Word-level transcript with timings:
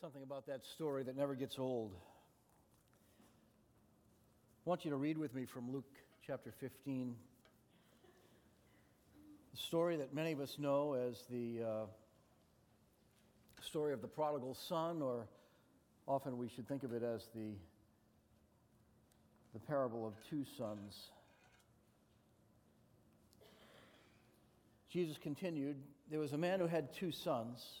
something 0.00 0.22
about 0.22 0.46
that 0.46 0.64
story 0.64 1.02
that 1.02 1.16
never 1.16 1.34
gets 1.34 1.58
old. 1.58 1.90
I 4.64 4.70
want 4.70 4.84
you 4.84 4.92
to 4.92 4.96
read 4.96 5.18
with 5.18 5.34
me 5.34 5.44
from 5.44 5.72
Luke 5.72 5.90
chapter 6.24 6.52
15. 6.60 7.16
The 9.50 9.60
story 9.60 9.96
that 9.96 10.14
many 10.14 10.30
of 10.30 10.38
us 10.38 10.56
know 10.56 10.92
as 10.92 11.24
the 11.28 11.62
uh, 11.64 11.86
story 13.60 13.92
of 13.92 14.00
the 14.00 14.06
prodigal 14.06 14.54
son, 14.54 15.02
or 15.02 15.26
often 16.06 16.38
we 16.38 16.48
should 16.48 16.68
think 16.68 16.84
of 16.84 16.92
it 16.92 17.02
as 17.02 17.26
the, 17.34 17.54
the 19.52 19.58
parable 19.58 20.06
of 20.06 20.12
two 20.30 20.44
sons. 20.56 21.08
Jesus 24.92 25.16
continued 25.20 25.76
There 26.08 26.20
was 26.20 26.34
a 26.34 26.38
man 26.38 26.60
who 26.60 26.68
had 26.68 26.94
two 26.94 27.10
sons. 27.10 27.80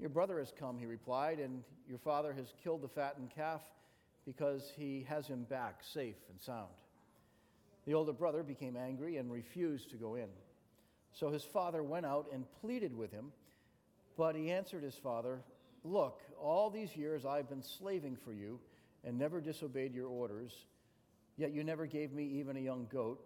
Your 0.00 0.08
brother 0.08 0.38
has 0.38 0.52
come, 0.58 0.78
he 0.78 0.86
replied, 0.86 1.38
and 1.40 1.62
your 1.86 1.98
father 1.98 2.32
has 2.32 2.54
killed 2.64 2.80
the 2.80 2.88
fattened 2.88 3.30
calf 3.34 3.60
because 4.24 4.72
he 4.74 5.06
has 5.08 5.26
him 5.26 5.44
back 5.44 5.80
safe 5.82 6.16
and 6.30 6.40
sound. 6.40 6.70
The 7.86 7.92
older 7.92 8.14
brother 8.14 8.42
became 8.42 8.76
angry 8.76 9.18
and 9.18 9.30
refused 9.30 9.90
to 9.90 9.96
go 9.96 10.14
in. 10.14 10.28
So 11.12 11.30
his 11.30 11.44
father 11.44 11.82
went 11.82 12.06
out 12.06 12.28
and 12.32 12.44
pleaded 12.62 12.96
with 12.96 13.10
him, 13.10 13.32
but 14.16 14.34
he 14.34 14.50
answered 14.50 14.82
his 14.82 14.94
father, 14.94 15.40
Look, 15.84 16.20
all 16.40 16.70
these 16.70 16.96
years 16.96 17.26
I've 17.26 17.48
been 17.48 17.62
slaving 17.62 18.16
for 18.16 18.32
you 18.32 18.58
and 19.04 19.18
never 19.18 19.40
disobeyed 19.40 19.94
your 19.94 20.08
orders, 20.08 20.52
yet 21.36 21.52
you 21.52 21.62
never 21.62 21.86
gave 21.86 22.12
me 22.12 22.24
even 22.38 22.56
a 22.56 22.60
young 22.60 22.86
goat 22.90 23.22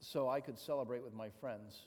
so 0.00 0.28
I 0.28 0.40
could 0.40 0.58
celebrate 0.58 1.02
with 1.02 1.14
my 1.14 1.28
friends. 1.40 1.86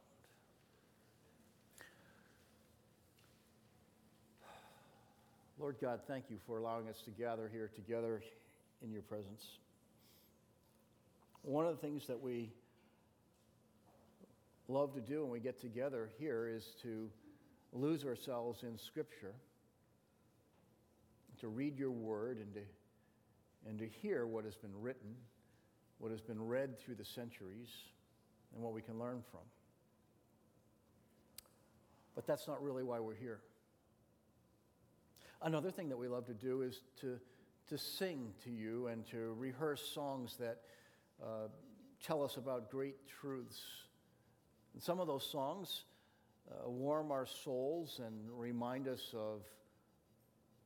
Lord 5.59 5.75
God, 5.79 5.99
thank 6.07 6.25
you 6.29 6.37
for 6.47 6.57
allowing 6.57 6.87
us 6.87 7.01
to 7.05 7.11
gather 7.11 7.49
here 7.51 7.69
together 7.75 8.21
in 8.83 8.91
your 8.91 9.03
presence. 9.03 9.45
One 11.43 11.65
of 11.65 11.75
the 11.75 11.81
things 11.81 12.07
that 12.07 12.19
we 12.19 12.49
love 14.67 14.93
to 14.93 15.01
do 15.01 15.21
when 15.21 15.31
we 15.31 15.39
get 15.39 15.59
together 15.59 16.09
here 16.17 16.47
is 16.47 16.75
to 16.83 17.09
lose 17.73 18.05
ourselves 18.05 18.63
in 18.63 18.77
Scripture, 18.77 19.33
to 21.39 21.47
read 21.47 21.77
your 21.77 21.91
word, 21.91 22.37
and 22.37 22.53
to, 22.53 22.61
and 23.67 23.79
to 23.79 23.87
hear 23.87 24.25
what 24.25 24.45
has 24.45 24.55
been 24.55 24.73
written, 24.81 25.15
what 25.99 26.11
has 26.11 26.21
been 26.21 26.47
read 26.47 26.79
through 26.79 26.95
the 26.95 27.05
centuries, 27.05 27.69
and 28.53 28.63
what 28.63 28.73
we 28.73 28.81
can 28.81 28.99
learn 28.99 29.21
from. 29.31 29.41
But 32.15 32.27
that's 32.27 32.47
not 32.47 32.61
really 32.63 32.83
why 32.83 32.99
we're 32.99 33.15
here. 33.15 33.39
Another 35.41 35.71
thing 35.71 35.89
that 35.89 35.97
we 35.97 36.07
love 36.07 36.25
to 36.27 36.33
do 36.33 36.61
is 36.61 36.81
to, 37.01 37.19
to 37.67 37.77
sing 37.77 38.33
to 38.43 38.51
you 38.51 38.87
and 38.87 39.05
to 39.07 39.33
rehearse 39.37 39.81
songs 39.81 40.35
that 40.39 40.59
uh, 41.21 41.47
tell 42.03 42.23
us 42.23 42.37
about 42.37 42.69
great 42.69 42.95
truths. 43.07 43.61
And 44.73 44.81
some 44.81 44.99
of 44.99 45.07
those 45.07 45.27
songs 45.29 45.83
uh, 46.49 46.69
warm 46.69 47.11
our 47.11 47.25
souls 47.25 47.99
and 48.05 48.13
remind 48.31 48.87
us 48.87 49.01
of, 49.13 49.41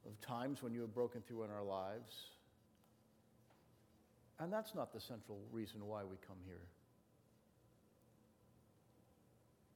of 0.05 0.19
times 0.21 0.61
when 0.61 0.73
you 0.73 0.81
have 0.81 0.93
broken 0.93 1.21
through 1.21 1.43
in 1.43 1.51
our 1.51 1.63
lives. 1.63 2.13
And 4.39 4.51
that's 4.51 4.75
not 4.75 4.93
the 4.93 4.99
central 4.99 5.39
reason 5.51 5.85
why 5.85 6.03
we 6.03 6.17
come 6.27 6.37
here. 6.45 6.67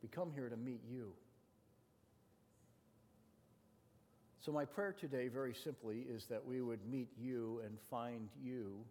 We 0.01 0.09
come 0.09 0.31
here 0.33 0.49
to 0.49 0.57
meet 0.57 0.81
you. 0.89 1.13
So, 4.41 4.53
my 4.53 4.63
prayer 4.63 4.95
today, 4.97 5.27
very 5.27 5.53
simply, 5.53 6.05
is 6.09 6.25
that 6.27 6.45
we 6.45 6.61
would 6.61 6.79
meet 6.89 7.09
you 7.19 7.61
and 7.65 7.77
find 7.89 8.29
you 8.41 8.85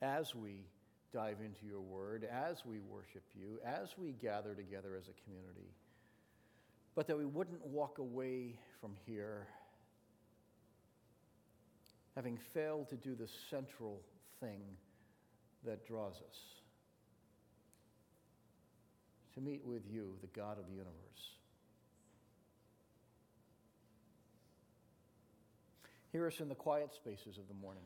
as 0.00 0.34
we 0.34 0.64
dive 1.12 1.38
into 1.44 1.66
your 1.66 1.80
word, 1.80 2.26
as 2.30 2.64
we 2.64 2.78
worship 2.78 3.22
you, 3.34 3.58
as 3.64 3.98
we 3.98 4.12
gather 4.12 4.54
together 4.54 4.96
as 4.96 5.08
a 5.08 5.24
community. 5.24 5.70
But 6.94 7.06
that 7.08 7.18
we 7.18 7.26
wouldn't 7.26 7.66
walk 7.66 7.98
away 7.98 8.58
from 8.80 8.94
here 9.04 9.46
having 12.14 12.38
failed 12.54 12.88
to 12.88 12.96
do 12.96 13.14
the 13.14 13.28
central 13.50 14.00
thing 14.40 14.62
that 15.66 15.86
draws 15.86 16.14
us 16.14 16.36
to 19.34 19.40
meet 19.42 19.62
with 19.66 19.82
you, 19.90 20.14
the 20.22 20.28
God 20.28 20.58
of 20.58 20.66
the 20.66 20.72
universe. 20.72 20.92
Hear 26.16 26.28
us 26.28 26.40
in 26.40 26.48
the 26.48 26.54
quiet 26.54 26.94
spaces 26.94 27.36
of 27.36 27.46
the 27.46 27.52
morning. 27.52 27.82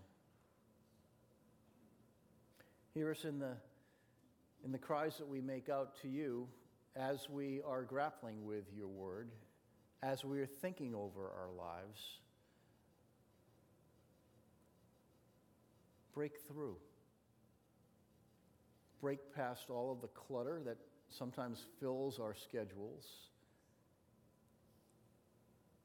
Hear 2.94 3.10
us 3.10 3.24
in 3.24 3.40
the, 3.40 3.56
in 4.64 4.70
the 4.70 4.78
cries 4.78 5.18
that 5.18 5.26
we 5.26 5.40
make 5.40 5.68
out 5.68 6.00
to 6.02 6.08
you 6.08 6.46
as 6.94 7.28
we 7.28 7.60
are 7.66 7.82
grappling 7.82 8.46
with 8.46 8.62
your 8.72 8.86
word, 8.86 9.32
as 10.00 10.24
we 10.24 10.38
are 10.38 10.46
thinking 10.46 10.94
over 10.94 11.22
our 11.22 11.50
lives, 11.58 11.98
break 16.14 16.34
through. 16.46 16.76
Break 19.00 19.34
past 19.34 19.70
all 19.70 19.90
of 19.90 20.00
the 20.00 20.06
clutter 20.06 20.60
that 20.66 20.76
sometimes 21.08 21.66
fills 21.80 22.20
our 22.20 22.36
schedules 22.36 23.08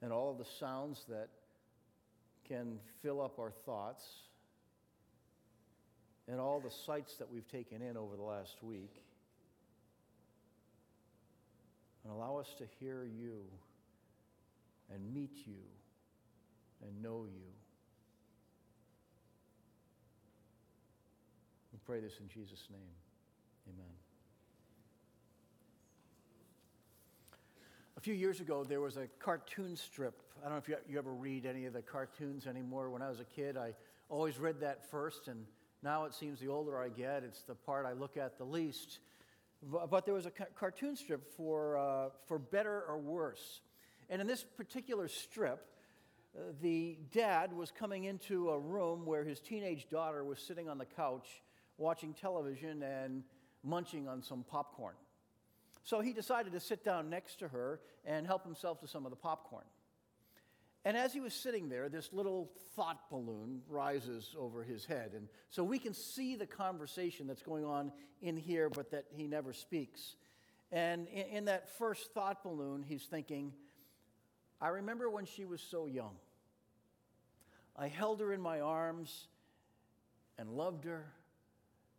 and 0.03 0.13
all 0.13 0.30
of 0.30 0.38
the 0.38 0.45
sounds 0.59 1.06
that 1.09 1.30
can 2.47 2.80
fill 3.01 3.21
up 3.21 3.39
our 3.39 3.51
thoughts 3.51 4.06
and 6.27 6.39
all 6.39 6.59
the 6.59 6.71
sights 6.71 7.15
that 7.18 7.31
we've 7.31 7.47
taken 7.47 7.81
in 7.81 7.97
over 7.97 8.15
the 8.15 8.24
last 8.24 8.63
week 8.63 9.01
and 12.03 12.13
allow 12.13 12.38
us 12.38 12.53
to 12.57 12.65
hear 12.80 13.03
you 13.03 13.42
and 14.94 15.13
meet 15.13 15.36
you 15.45 15.63
and 16.83 17.01
know 17.01 17.25
you. 17.25 17.51
We 21.74 21.80
pray 21.86 22.00
this 22.00 22.13
in 22.19 22.27
Jesus' 22.30 22.68
name. 22.71 22.80
Amen. 23.68 23.91
A 27.98 28.00
few 28.00 28.13
years 28.13 28.39
ago, 28.39 28.63
there 28.63 28.81
was 28.81 28.98
a 28.98 29.07
cartoon 29.19 29.75
strip. 29.75 30.21
I 30.41 30.43
don't 30.43 30.53
know 30.53 30.57
if 30.57 30.67
you, 30.67 30.77
you 30.87 30.97
ever 30.97 31.13
read 31.13 31.45
any 31.45 31.65
of 31.65 31.73
the 31.73 31.81
cartoons 31.81 32.45
anymore. 32.45 32.89
When 32.89 33.01
I 33.01 33.09
was 33.09 33.19
a 33.19 33.25
kid, 33.25 33.57
I 33.57 33.73
always 34.09 34.37
read 34.37 34.59
that 34.61 34.89
first, 34.89 35.27
and 35.27 35.45
now 35.81 36.05
it 36.05 36.13
seems 36.13 36.39
the 36.39 36.49
older 36.49 36.79
I 36.79 36.89
get, 36.89 37.23
it's 37.23 37.43
the 37.43 37.55
part 37.55 37.85
I 37.85 37.93
look 37.93 38.17
at 38.17 38.37
the 38.37 38.43
least. 38.43 38.99
But 39.63 40.05
there 40.05 40.13
was 40.13 40.25
a 40.25 40.31
ca- 40.31 40.45
cartoon 40.55 40.95
strip 40.95 41.35
for, 41.35 41.77
uh, 41.77 42.09
for 42.27 42.37
better 42.37 42.83
or 42.87 42.99
worse. 42.99 43.61
And 44.09 44.21
in 44.21 44.27
this 44.27 44.43
particular 44.43 45.07
strip, 45.07 45.65
uh, 46.38 46.41
the 46.61 46.97
dad 47.11 47.53
was 47.53 47.71
coming 47.71 48.03
into 48.03 48.49
a 48.49 48.59
room 48.59 49.05
where 49.05 49.23
his 49.23 49.39
teenage 49.39 49.89
daughter 49.89 50.23
was 50.23 50.39
sitting 50.39 50.69
on 50.69 50.77
the 50.77 50.85
couch 50.85 51.41
watching 51.77 52.13
television 52.13 52.83
and 52.83 53.23
munching 53.63 54.07
on 54.07 54.21
some 54.21 54.43
popcorn. 54.43 54.95
So 55.83 56.01
he 56.01 56.13
decided 56.13 56.53
to 56.53 56.59
sit 56.59 56.83
down 56.83 57.09
next 57.09 57.39
to 57.39 57.47
her 57.47 57.79
and 58.05 58.27
help 58.27 58.43
himself 58.43 58.79
to 58.81 58.88
some 58.88 59.05
of 59.05 59.11
the 59.11 59.17
popcorn. 59.17 59.65
And 60.85 60.95
as 60.95 61.11
he 61.11 61.19
was 61.19 61.33
sitting 61.33 61.67
there, 61.67 61.89
this 61.89 62.13
little 62.13 62.51
thought 62.75 63.09
balloon 63.09 63.63
rises 63.67 64.35
over 64.37 64.63
his 64.63 64.85
head. 64.85 65.13
And 65.15 65.27
so 65.49 65.63
we 65.63 65.79
can 65.79 65.95
see 65.95 66.35
the 66.35 66.45
conversation 66.45 67.25
that's 67.25 67.41
going 67.41 67.65
on 67.65 67.91
in 68.21 68.37
here, 68.37 68.69
but 68.69 68.91
that 68.91 69.05
he 69.09 69.27
never 69.27 69.51
speaks. 69.51 70.15
And 70.71 71.07
in, 71.07 71.25
in 71.37 71.45
that 71.45 71.75
first 71.79 72.13
thought 72.13 72.43
balloon, 72.43 72.83
he's 72.83 73.03
thinking, 73.03 73.51
I 74.61 74.67
remember 74.67 75.09
when 75.09 75.25
she 75.25 75.43
was 75.43 75.59
so 75.59 75.87
young. 75.87 76.15
I 77.75 77.88
held 77.88 78.21
her 78.21 78.31
in 78.31 78.39
my 78.39 78.59
arms 78.59 79.27
and 80.38 80.51
loved 80.51 80.85
her, 80.85 81.11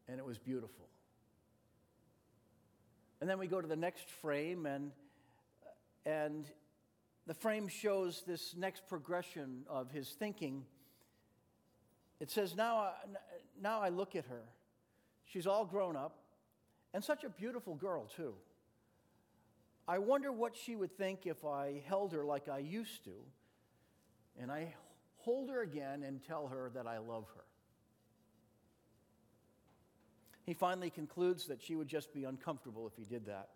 and 0.08 0.20
it 0.20 0.24
was 0.24 0.38
beautiful. 0.38 0.88
And 3.20 3.28
then 3.28 3.38
we 3.38 3.48
go 3.48 3.60
to 3.60 3.66
the 3.66 3.76
next 3.76 4.08
frame, 4.08 4.64
and, 4.64 4.92
and 6.04 6.48
the 7.26 7.34
frame 7.34 7.69
shows 7.69 8.23
this 8.26 8.55
next 8.56 8.87
progression 8.87 9.64
of 9.69 9.90
his 9.90 10.11
thinking. 10.11 10.64
It 12.20 12.31
says, 12.31 12.55
now, 12.55 12.93
now 13.61 13.81
I 13.81 13.88
look 13.88 14.14
at 14.14 14.26
her. 14.26 14.43
She's 15.25 15.46
all 15.46 15.64
grown 15.64 15.96
up, 15.96 16.19
and 16.94 17.02
such 17.02 17.25
a 17.25 17.28
beautiful 17.28 17.75
girl, 17.75 18.06
too. 18.06 18.34
I 19.88 19.99
wonder 19.99 20.32
what 20.32 20.56
she 20.56 20.76
would 20.76 20.96
think 20.96 21.26
if 21.26 21.44
I 21.44 21.82
held 21.87 22.12
her 22.12 22.25
like 22.25 22.49
I 22.49 22.58
used 22.58 23.05
to, 23.05 23.14
and 24.40 24.50
I 24.50 24.75
hold 25.19 25.50
her 25.50 25.62
again 25.62 26.05
and 26.05 26.23
tell 26.23 26.46
her 26.49 26.70
that 26.75 26.87
I 26.87 26.99
love 26.99 27.26
her. 27.34 27.44
He 30.44 30.55
finally 30.55 30.90
concludes 30.90 31.46
that 31.46 31.61
she 31.61 31.75
would 31.75 31.88
just 31.88 32.14
be 32.14 32.23
uncomfortable 32.23 32.87
if 32.87 32.93
he 32.96 33.05
did 33.05 33.26
that. 33.26 33.49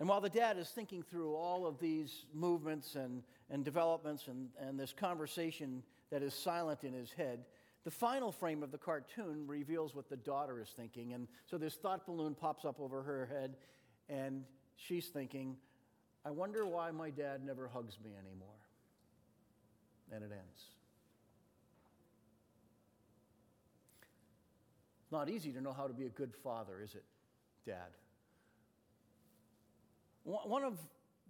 And 0.00 0.08
while 0.08 0.20
the 0.20 0.30
dad 0.30 0.58
is 0.58 0.68
thinking 0.68 1.02
through 1.02 1.34
all 1.34 1.66
of 1.66 1.80
these 1.80 2.24
movements 2.32 2.94
and, 2.94 3.22
and 3.50 3.64
developments 3.64 4.28
and, 4.28 4.48
and 4.60 4.78
this 4.78 4.92
conversation 4.92 5.82
that 6.10 6.22
is 6.22 6.34
silent 6.34 6.84
in 6.84 6.92
his 6.92 7.10
head, 7.10 7.44
the 7.84 7.90
final 7.90 8.30
frame 8.30 8.62
of 8.62 8.70
the 8.70 8.78
cartoon 8.78 9.46
reveals 9.46 9.94
what 9.94 10.08
the 10.08 10.16
daughter 10.16 10.60
is 10.60 10.68
thinking. 10.76 11.14
And 11.14 11.26
so 11.46 11.58
this 11.58 11.74
thought 11.74 12.06
balloon 12.06 12.34
pops 12.34 12.64
up 12.64 12.78
over 12.80 13.02
her 13.02 13.26
head, 13.26 13.56
and 14.08 14.44
she's 14.76 15.06
thinking, 15.06 15.56
I 16.24 16.30
wonder 16.30 16.66
why 16.66 16.90
my 16.90 17.10
dad 17.10 17.44
never 17.44 17.66
hugs 17.66 17.98
me 18.04 18.10
anymore. 18.18 18.48
And 20.12 20.22
it 20.22 20.30
ends. 20.30 20.62
It's 25.02 25.12
not 25.12 25.28
easy 25.28 25.52
to 25.52 25.60
know 25.60 25.72
how 25.72 25.86
to 25.86 25.94
be 25.94 26.04
a 26.04 26.10
good 26.10 26.34
father, 26.44 26.82
is 26.82 26.94
it, 26.94 27.04
Dad? 27.64 27.88
One 30.28 30.62
of 30.62 30.78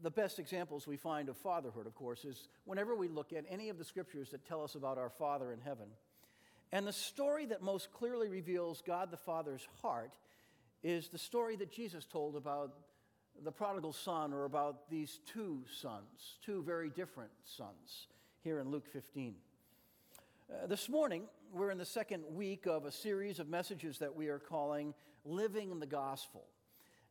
the 0.02 0.10
best 0.10 0.40
examples 0.40 0.88
we 0.88 0.96
find 0.96 1.28
of 1.28 1.36
fatherhood, 1.36 1.86
of 1.86 1.94
course, 1.94 2.24
is 2.24 2.48
whenever 2.64 2.96
we 2.96 3.06
look 3.06 3.32
at 3.32 3.44
any 3.48 3.68
of 3.68 3.78
the 3.78 3.84
scriptures 3.84 4.30
that 4.30 4.44
tell 4.44 4.64
us 4.64 4.74
about 4.74 4.98
our 4.98 5.08
Father 5.08 5.52
in 5.52 5.60
heaven. 5.60 5.86
And 6.72 6.84
the 6.84 6.92
story 6.92 7.46
that 7.46 7.62
most 7.62 7.92
clearly 7.92 8.28
reveals 8.28 8.82
God 8.84 9.12
the 9.12 9.16
Father's 9.16 9.68
heart 9.82 10.16
is 10.82 11.10
the 11.10 11.18
story 11.18 11.54
that 11.56 11.70
Jesus 11.70 12.06
told 12.06 12.34
about 12.34 12.72
the 13.44 13.52
prodigal 13.52 13.92
son 13.92 14.32
or 14.32 14.46
about 14.46 14.90
these 14.90 15.20
two 15.32 15.62
sons, 15.80 16.38
two 16.44 16.64
very 16.64 16.90
different 16.90 17.30
sons, 17.44 18.08
here 18.42 18.58
in 18.58 18.68
Luke 18.68 18.88
15. 18.92 19.36
Uh, 20.50 20.66
this 20.66 20.88
morning, 20.88 21.22
we're 21.52 21.70
in 21.70 21.78
the 21.78 21.84
second 21.84 22.24
week 22.32 22.66
of 22.66 22.84
a 22.84 22.90
series 22.90 23.38
of 23.38 23.48
messages 23.48 23.98
that 23.98 24.16
we 24.16 24.26
are 24.26 24.40
calling 24.40 24.92
Living 25.24 25.70
in 25.70 25.78
the 25.78 25.86
Gospel. 25.86 26.42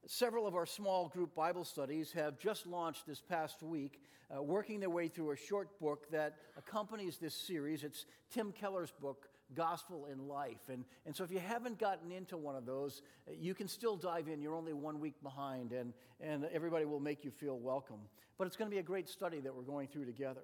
Several 0.05 0.47
of 0.47 0.55
our 0.55 0.65
small 0.65 1.09
group 1.09 1.35
Bible 1.35 1.65
studies 1.65 2.11
have 2.13 2.39
just 2.39 2.65
launched 2.65 3.05
this 3.05 3.21
past 3.21 3.61
week, 3.61 4.01
uh, 4.33 4.41
working 4.41 4.79
their 4.79 4.89
way 4.89 5.07
through 5.07 5.31
a 5.31 5.35
short 5.35 5.79
book 5.79 6.09
that 6.11 6.35
accompanies 6.57 7.17
this 7.17 7.35
series. 7.35 7.83
It's 7.83 8.05
Tim 8.31 8.53
Keller's 8.53 8.93
book, 9.01 9.27
Gospel 9.53 10.07
in 10.11 10.27
Life. 10.27 10.69
And, 10.69 10.85
and 11.05 11.15
so 11.15 11.23
if 11.23 11.31
you 11.31 11.39
haven't 11.39 11.77
gotten 11.77 12.11
into 12.11 12.37
one 12.37 12.55
of 12.55 12.65
those, 12.65 13.01
uh, 13.27 13.31
you 13.37 13.53
can 13.53 13.67
still 13.67 13.97
dive 13.97 14.29
in. 14.29 14.41
You're 14.41 14.55
only 14.55 14.73
one 14.73 14.99
week 14.99 15.21
behind, 15.21 15.73
and, 15.73 15.93
and 16.21 16.45
everybody 16.53 16.85
will 16.85 17.01
make 17.01 17.25
you 17.25 17.31
feel 17.31 17.57
welcome. 17.57 17.99
But 18.37 18.47
it's 18.47 18.55
going 18.55 18.69
to 18.69 18.75
be 18.75 18.79
a 18.79 18.83
great 18.83 19.09
study 19.09 19.41
that 19.41 19.53
we're 19.53 19.63
going 19.63 19.87
through 19.87 20.05
together. 20.05 20.43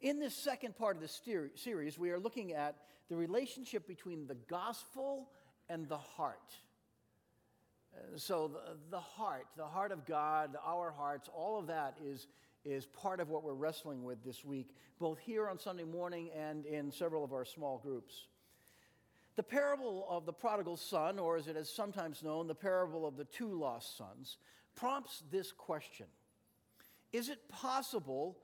In 0.00 0.18
this 0.18 0.34
second 0.34 0.76
part 0.76 0.96
of 0.96 1.02
the 1.02 1.50
series, 1.54 1.98
we 1.98 2.10
are 2.10 2.18
looking 2.18 2.52
at 2.52 2.76
the 3.08 3.16
relationship 3.16 3.86
between 3.86 4.26
the 4.26 4.36
gospel 4.48 5.28
and 5.68 5.88
the 5.88 5.98
heart. 5.98 6.54
So, 8.16 8.48
the, 8.48 8.76
the 8.90 9.00
heart, 9.00 9.46
the 9.56 9.66
heart 9.66 9.92
of 9.92 10.06
God, 10.06 10.56
our 10.64 10.90
hearts, 10.90 11.28
all 11.34 11.58
of 11.58 11.66
that 11.66 11.96
is, 12.02 12.26
is 12.64 12.86
part 12.86 13.20
of 13.20 13.28
what 13.28 13.44
we're 13.44 13.54
wrestling 13.54 14.04
with 14.04 14.24
this 14.24 14.44
week, 14.44 14.74
both 14.98 15.18
here 15.18 15.48
on 15.48 15.58
Sunday 15.58 15.84
morning 15.84 16.30
and 16.36 16.66
in 16.66 16.90
several 16.90 17.24
of 17.24 17.32
our 17.32 17.44
small 17.44 17.78
groups. 17.78 18.26
The 19.36 19.42
parable 19.42 20.06
of 20.08 20.24
the 20.24 20.32
prodigal 20.32 20.78
son, 20.78 21.18
or 21.18 21.36
as 21.36 21.46
it 21.46 21.56
is 21.56 21.68
sometimes 21.68 22.22
known, 22.22 22.46
the 22.46 22.54
parable 22.54 23.06
of 23.06 23.16
the 23.16 23.24
two 23.24 23.52
lost 23.52 23.96
sons, 23.96 24.38
prompts 24.74 25.22
this 25.30 25.52
question 25.52 26.06
Is 27.12 27.28
it 27.28 27.48
possible 27.48 28.38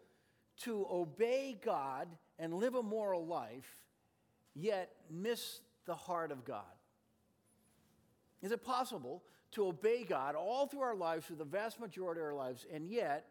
to 0.63 0.87
obey 0.91 1.59
God 1.65 2.09
and 2.39 2.55
live 2.55 2.75
a 2.75 2.83
moral 2.83 3.27
life, 3.27 3.85
yet 4.55 4.93
miss 5.11 5.61
the 5.87 5.95
heart 5.95 6.31
of 6.31 6.45
God? 6.45 6.65
Is 8.43 8.53
it 8.53 8.63
possible 8.63 9.23
to 9.53 9.67
obey 9.67 10.05
God 10.05 10.35
all 10.35 10.67
through 10.67 10.81
our 10.81 10.95
lives, 10.95 11.27
through 11.27 11.37
the 11.37 11.45
vast 11.45 11.81
majority 11.81 12.21
of 12.21 12.27
our 12.27 12.35
lives, 12.35 12.67
and 12.73 12.89
yet 12.89 13.27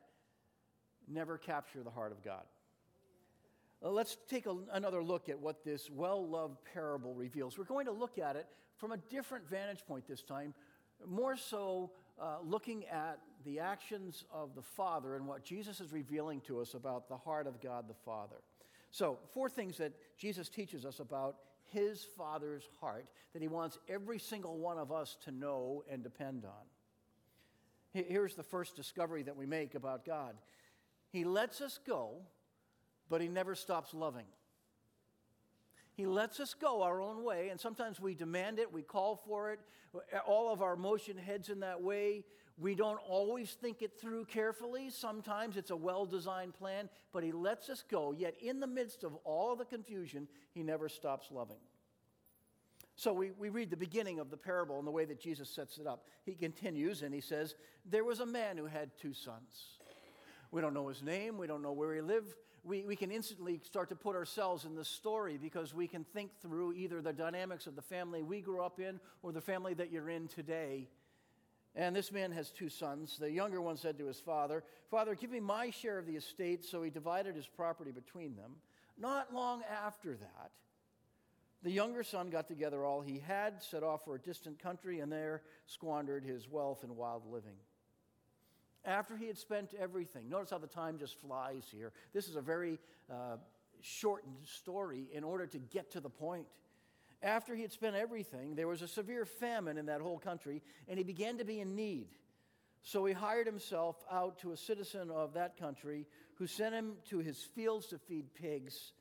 never 1.07 1.37
capture 1.37 1.83
the 1.83 1.89
heart 1.89 2.11
of 2.11 2.23
God? 2.23 2.43
Let's 3.81 4.17
take 4.29 4.45
a, 4.45 4.55
another 4.73 5.01
look 5.01 5.27
at 5.27 5.39
what 5.39 5.63
this 5.63 5.89
well 5.89 6.27
loved 6.27 6.57
parable 6.73 7.15
reveals. 7.15 7.57
We're 7.57 7.63
going 7.63 7.87
to 7.87 7.91
look 7.91 8.19
at 8.19 8.35
it 8.35 8.47
from 8.77 8.91
a 8.91 8.97
different 8.97 9.49
vantage 9.49 9.85
point 9.87 10.07
this 10.07 10.21
time, 10.21 10.53
more 11.07 11.35
so 11.35 11.91
uh, 12.21 12.37
looking 12.43 12.85
at 12.85 13.19
the 13.43 13.59
actions 13.59 14.25
of 14.31 14.53
the 14.53 14.61
Father 14.61 15.15
and 15.15 15.27
what 15.27 15.43
Jesus 15.43 15.79
is 15.79 15.91
revealing 15.91 16.41
to 16.41 16.61
us 16.61 16.75
about 16.75 17.09
the 17.09 17.17
heart 17.17 17.47
of 17.47 17.59
God 17.59 17.87
the 17.87 17.95
Father. 18.05 18.35
So, 18.91 19.17
four 19.33 19.49
things 19.49 19.77
that 19.77 19.93
Jesus 20.17 20.49
teaches 20.49 20.85
us 20.85 20.99
about 20.99 21.37
his 21.71 22.05
Father's 22.17 22.67
heart 22.79 23.05
that 23.33 23.41
he 23.41 23.47
wants 23.47 23.79
every 23.89 24.19
single 24.19 24.57
one 24.57 24.77
of 24.77 24.91
us 24.91 25.17
to 25.25 25.31
know 25.31 25.83
and 25.89 26.03
depend 26.03 26.45
on. 26.45 26.51
Here's 27.93 28.35
the 28.35 28.43
first 28.43 28.75
discovery 28.75 29.23
that 29.23 29.35
we 29.35 29.45
make 29.45 29.75
about 29.75 30.05
God 30.05 30.35
He 31.09 31.23
lets 31.25 31.59
us 31.61 31.79
go, 31.85 32.21
but 33.09 33.21
he 33.21 33.27
never 33.27 33.55
stops 33.55 33.93
loving. 33.93 34.25
He 35.93 36.05
lets 36.05 36.39
us 36.39 36.53
go 36.53 36.83
our 36.83 37.01
own 37.01 37.23
way, 37.23 37.49
and 37.49 37.59
sometimes 37.59 37.99
we 37.99 38.15
demand 38.15 38.59
it, 38.59 38.71
we 38.71 38.81
call 38.81 39.17
for 39.27 39.51
it. 39.51 39.59
All 40.25 40.51
of 40.51 40.61
our 40.61 40.73
emotion 40.73 41.17
heads 41.17 41.49
in 41.49 41.59
that 41.59 41.81
way. 41.81 42.23
We 42.61 42.75
don't 42.75 42.99
always 43.07 43.51
think 43.59 43.81
it 43.81 43.99
through 43.99 44.25
carefully. 44.25 44.91
Sometimes 44.91 45.57
it's 45.57 45.71
a 45.71 45.75
well 45.75 46.05
designed 46.05 46.53
plan, 46.53 46.89
but 47.11 47.23
He 47.23 47.31
lets 47.31 47.69
us 47.69 47.83
go. 47.89 48.11
Yet, 48.11 48.35
in 48.39 48.59
the 48.59 48.67
midst 48.67 49.03
of 49.03 49.15
all 49.23 49.55
the 49.55 49.65
confusion, 49.65 50.27
He 50.53 50.61
never 50.61 50.87
stops 50.87 51.31
loving. 51.31 51.57
So 52.95 53.13
we, 53.13 53.31
we 53.31 53.49
read 53.49 53.71
the 53.71 53.77
beginning 53.77 54.19
of 54.19 54.29
the 54.29 54.37
parable 54.37 54.77
and 54.77 54.85
the 54.85 54.91
way 54.91 55.05
that 55.05 55.19
Jesus 55.19 55.49
sets 55.49 55.79
it 55.79 55.87
up. 55.87 56.05
He 56.23 56.35
continues 56.35 57.01
and 57.01 57.11
he 57.15 57.21
says, 57.21 57.55
There 57.83 58.03
was 58.03 58.19
a 58.19 58.27
man 58.27 58.57
who 58.57 58.67
had 58.67 58.91
two 58.95 59.13
sons. 59.13 59.79
We 60.51 60.61
don't 60.61 60.75
know 60.75 60.87
his 60.87 61.01
name, 61.01 61.39
we 61.39 61.47
don't 61.47 61.63
know 61.63 61.71
where 61.71 61.95
he 61.95 62.01
lived. 62.01 62.35
We, 62.63 62.83
we 62.85 62.95
can 62.95 63.09
instantly 63.09 63.59
start 63.63 63.89
to 63.89 63.95
put 63.95 64.15
ourselves 64.15 64.65
in 64.65 64.75
the 64.75 64.85
story 64.85 65.39
because 65.41 65.73
we 65.73 65.87
can 65.87 66.03
think 66.03 66.29
through 66.43 66.73
either 66.73 67.01
the 67.01 67.11
dynamics 67.11 67.65
of 67.65 67.75
the 67.75 67.81
family 67.81 68.21
we 68.21 68.39
grew 68.39 68.61
up 68.61 68.79
in 68.79 68.99
or 69.23 69.31
the 69.31 69.41
family 69.41 69.73
that 69.73 69.91
you're 69.91 70.11
in 70.11 70.27
today. 70.27 70.87
And 71.75 71.95
this 71.95 72.11
man 72.11 72.31
has 72.33 72.49
two 72.49 72.69
sons. 72.69 73.17
The 73.17 73.31
younger 73.31 73.61
one 73.61 73.77
said 73.77 73.97
to 73.99 74.07
his 74.07 74.19
father, 74.19 74.63
Father, 74.89 75.15
give 75.15 75.31
me 75.31 75.39
my 75.39 75.69
share 75.69 75.97
of 75.97 76.05
the 76.05 76.15
estate. 76.15 76.65
So 76.65 76.83
he 76.83 76.89
divided 76.89 77.35
his 77.35 77.47
property 77.47 77.91
between 77.91 78.35
them. 78.35 78.55
Not 78.97 79.33
long 79.33 79.63
after 79.63 80.15
that, 80.15 80.51
the 81.63 81.71
younger 81.71 82.03
son 82.03 82.29
got 82.29 82.47
together 82.47 82.83
all 82.83 83.01
he 83.01 83.19
had, 83.19 83.61
set 83.61 83.83
off 83.83 84.03
for 84.03 84.15
a 84.15 84.19
distant 84.19 84.59
country, 84.59 84.99
and 84.99 85.11
there 85.11 85.43
squandered 85.65 86.25
his 86.25 86.49
wealth 86.49 86.83
in 86.83 86.95
wild 86.95 87.23
living. 87.31 87.55
After 88.83 89.15
he 89.15 89.27
had 89.27 89.37
spent 89.37 89.73
everything, 89.79 90.27
notice 90.27 90.49
how 90.49 90.57
the 90.57 90.67
time 90.67 90.97
just 90.97 91.19
flies 91.21 91.63
here. 91.71 91.93
This 92.13 92.27
is 92.27 92.35
a 92.35 92.41
very 92.41 92.79
uh, 93.11 93.37
shortened 93.81 94.37
story 94.43 95.07
in 95.13 95.23
order 95.23 95.45
to 95.45 95.59
get 95.59 95.91
to 95.91 95.99
the 95.99 96.09
point. 96.09 96.47
After 97.23 97.55
he 97.55 97.61
had 97.61 97.71
spent 97.71 97.95
everything, 97.95 98.55
there 98.55 98.67
was 98.67 98.81
a 98.81 98.87
severe 98.87 99.25
famine 99.25 99.77
in 99.77 99.85
that 99.87 100.01
whole 100.01 100.17
country, 100.17 100.63
and 100.87 100.97
he 100.97 101.03
began 101.03 101.37
to 101.37 101.45
be 101.45 101.59
in 101.59 101.75
need. 101.75 102.07
So 102.83 103.05
he 103.05 103.13
hired 103.13 103.45
himself 103.45 103.95
out 104.11 104.39
to 104.39 104.53
a 104.53 104.57
citizen 104.57 105.11
of 105.11 105.33
that 105.33 105.57
country 105.57 106.07
who 106.35 106.47
sent 106.47 106.73
him 106.73 106.93
to 107.09 107.19
his 107.19 107.37
fields 107.37 107.87
to 107.87 107.99
feed 107.99 108.33
pigs. 108.33 108.93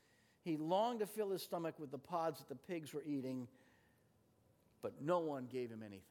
He 0.43 0.59
longed 0.59 1.01
to 1.01 1.07
fill 1.07 1.31
his 1.31 1.43
stomach 1.43 1.79
with 1.79 1.91
the 1.91 1.99
pods 1.99 2.41
that 2.41 2.49
the 2.49 2.55
pigs 2.55 2.93
were 2.93 3.03
eating, 3.07 3.49
but 4.83 5.01
no 5.01 5.21
one 5.21 5.47
gave 5.47 5.71
him 5.71 5.83
anything. 5.83 6.03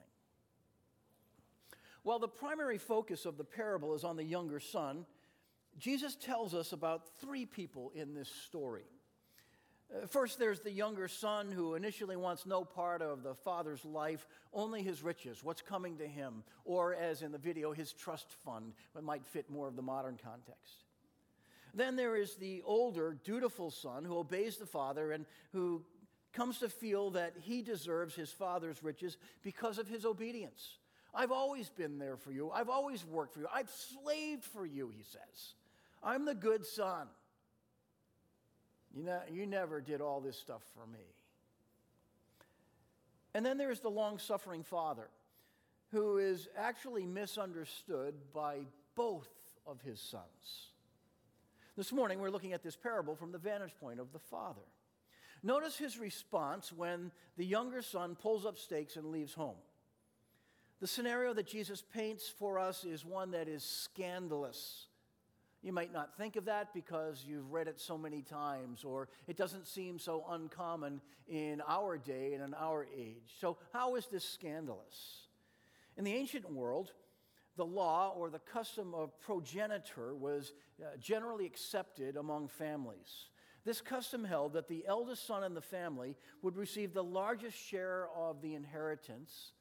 While 2.01 2.20
the 2.20 2.28
primary 2.28 2.80
focus 2.80 3.25
of 3.25 3.38
the 3.38 3.44
parable 3.44 3.94
is 3.94 4.04
on 4.04 4.16
the 4.16 4.24
younger 4.24 4.60
son, 4.60 5.06
Jesus 5.78 6.16
tells 6.16 6.56
us 6.56 6.72
about 6.72 7.08
three 7.20 7.46
people 7.46 7.92
in 7.94 8.16
this 8.16 8.30
story. 8.30 8.86
Uh, 9.91 10.05
first, 10.08 10.38
there's 10.38 10.60
the 10.60 10.72
younger 10.72 11.08
son 11.08 11.51
who 11.51 11.75
initially 11.75 12.15
wants 12.15 12.46
no 12.46 12.63
part 12.63 13.01
of 13.01 13.24
the 13.24 13.34
father's 13.34 13.84
life, 13.84 14.27
only 14.53 14.84
his 14.84 15.01
riches, 15.01 15.43
what's 15.43 15.62
coming 15.62 15.98
to 15.98 16.08
him, 16.08 16.43
or 16.65 16.93
as 16.93 17.22
in 17.22 17.31
the 17.31 17.38
video, 17.38 17.72
his 17.72 17.93
trust 17.93 18.31
fund, 18.46 18.74
what 18.91 19.03
might 19.03 19.25
fit 19.25 19.50
more 19.50 19.67
of 19.67 19.75
the 19.75 19.81
modern 19.81 20.17
context. 20.24 20.84
Then 21.74 21.96
there 21.96 22.15
is 22.15 22.36
the 22.36 22.62
older, 22.65 23.17
dutiful 23.24 23.72
son 23.72 24.03
who 24.03 24.17
obeys 24.17 24.58
the 24.58 24.65
father 24.65 25.12
and 25.12 25.25
who 25.51 25.84
comes 26.34 26.60
to 26.60 26.69
feel 26.69 27.12
that 27.12 27.34
he 27.41 27.62
deserves 27.62 28.15
his 28.15 28.31
father's 28.31 28.84
riches 28.84 29.17
because 29.43 29.77
of 29.77 29.88
his 29.88 30.05
obedience. 30.05 30.77
I've 31.13 31.31
always 31.31 31.69
been 31.69 31.98
there 31.98 32.17
for 32.17 32.31
you. 32.31 32.51
I've 32.51 32.69
always 32.69 33.03
worked 33.05 33.34
for 33.34 33.39
you. 33.39 33.48
I've 33.51 33.69
slaved 33.69 34.43
for 34.43 34.65
you, 34.65 34.89
he 34.96 35.03
says. 35.03 35.53
I'm 36.03 36.25
the 36.25 36.36
good 36.36 36.65
son. 36.65 37.08
You, 38.96 39.03
know, 39.03 39.19
you 39.31 39.46
never 39.46 39.81
did 39.81 40.01
all 40.01 40.19
this 40.19 40.38
stuff 40.38 40.62
for 40.74 40.86
me. 40.88 41.05
And 43.34 43.46
then 43.46 43.58
there's 43.58 43.79
the 43.79 43.89
long 43.89 44.17
suffering 44.17 44.63
father 44.63 45.08
who 45.91 46.17
is 46.17 46.48
actually 46.58 47.05
misunderstood 47.05 48.15
by 48.34 48.60
both 48.96 49.29
of 49.65 49.81
his 49.81 50.00
sons. 50.00 50.72
This 51.77 51.91
morning, 51.91 52.19
we're 52.19 52.29
looking 52.29 52.53
at 52.53 52.63
this 52.63 52.75
parable 52.75 53.15
from 53.15 53.31
the 53.31 53.38
vantage 53.38 53.74
point 53.79 54.00
of 54.00 54.12
the 54.12 54.19
father. 54.19 54.62
Notice 55.41 55.77
his 55.77 55.98
response 55.98 56.74
when 56.74 57.12
the 57.38 57.46
younger 57.46 57.81
son 57.81 58.15
pulls 58.15 58.46
up 58.46 58.58
stakes 58.58 58.98
and 58.98 59.12
leaves 59.12 59.34
home. 59.34 59.55
The 60.81 60.88
scenario 60.88 61.34
that 61.34 61.48
Jesus 61.48 61.81
paints 61.81 62.27
for 62.27 62.60
us 62.60 62.84
is 62.84 63.05
one 63.05 63.31
that 63.31 63.48
is 63.48 63.63
scandalous. 63.63 64.88
You 65.62 65.74
might 65.74 65.92
not 65.92 66.16
think 66.16 66.38
of 66.38 66.46
that 66.46 66.74
because 66.74 67.25
you've 67.28 67.51
read 67.51 67.68
it 67.68 67.80
so 67.80 67.98
many 67.98 68.22
times, 68.22 68.86
or 68.86 69.10
it 69.28 69.36
doesn't 69.36 69.68
seem 69.68 70.00
so 70.00 70.24
uncommon 70.30 71.01
in 71.28 71.62
our 71.68 71.98
day 71.98 72.34
and 72.34 72.44
in 72.44 72.54
our 72.54 72.88
age. 72.96 73.36
So, 73.39 73.58
how 73.74 73.96
is 73.96 74.08
this 74.08 74.24
scandalous? 74.24 75.28
In 75.98 76.06
the 76.06 76.13
ancient 76.13 76.50
world, 76.50 76.94
the 77.58 77.66
law 77.66 78.13
or 78.16 78.30
the 78.30 78.39
custom 78.39 78.96
of 78.96 79.20
progenitor 79.20 80.16
was 80.16 80.54
uh, 80.82 80.96
generally 80.98 81.46
accepted 81.46 82.16
among 82.16 82.48
families. 82.48 83.25
This 83.66 83.82
custom 83.82 84.24
held 84.24 84.54
that 84.54 84.70
the 84.70 84.86
eldest 84.88 85.28
son 85.28 85.44
in 85.44 85.54
the 85.54 85.62
family 85.62 86.16
would 86.42 86.56
receive 86.56 86.94
the 86.94 87.04
largest 87.04 87.58
share 87.58 88.08
of 88.16 88.42
the 88.42 88.56
inheritance, 88.56 89.51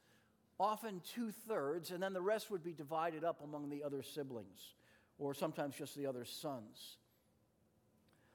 often 0.60 1.02
two 1.12 1.32
thirds, 1.32 1.90
and 1.90 2.00
then 2.00 2.12
the 2.12 2.22
rest 2.22 2.52
would 2.52 2.62
be 2.62 2.72
divided 2.72 3.24
up 3.24 3.42
among 3.42 3.68
the 3.68 3.82
other 3.82 4.02
siblings, 4.02 4.74
or 5.18 5.34
sometimes 5.34 5.76
just 5.76 5.96
the 5.96 6.06
other 6.06 6.24
sons. 6.24 6.96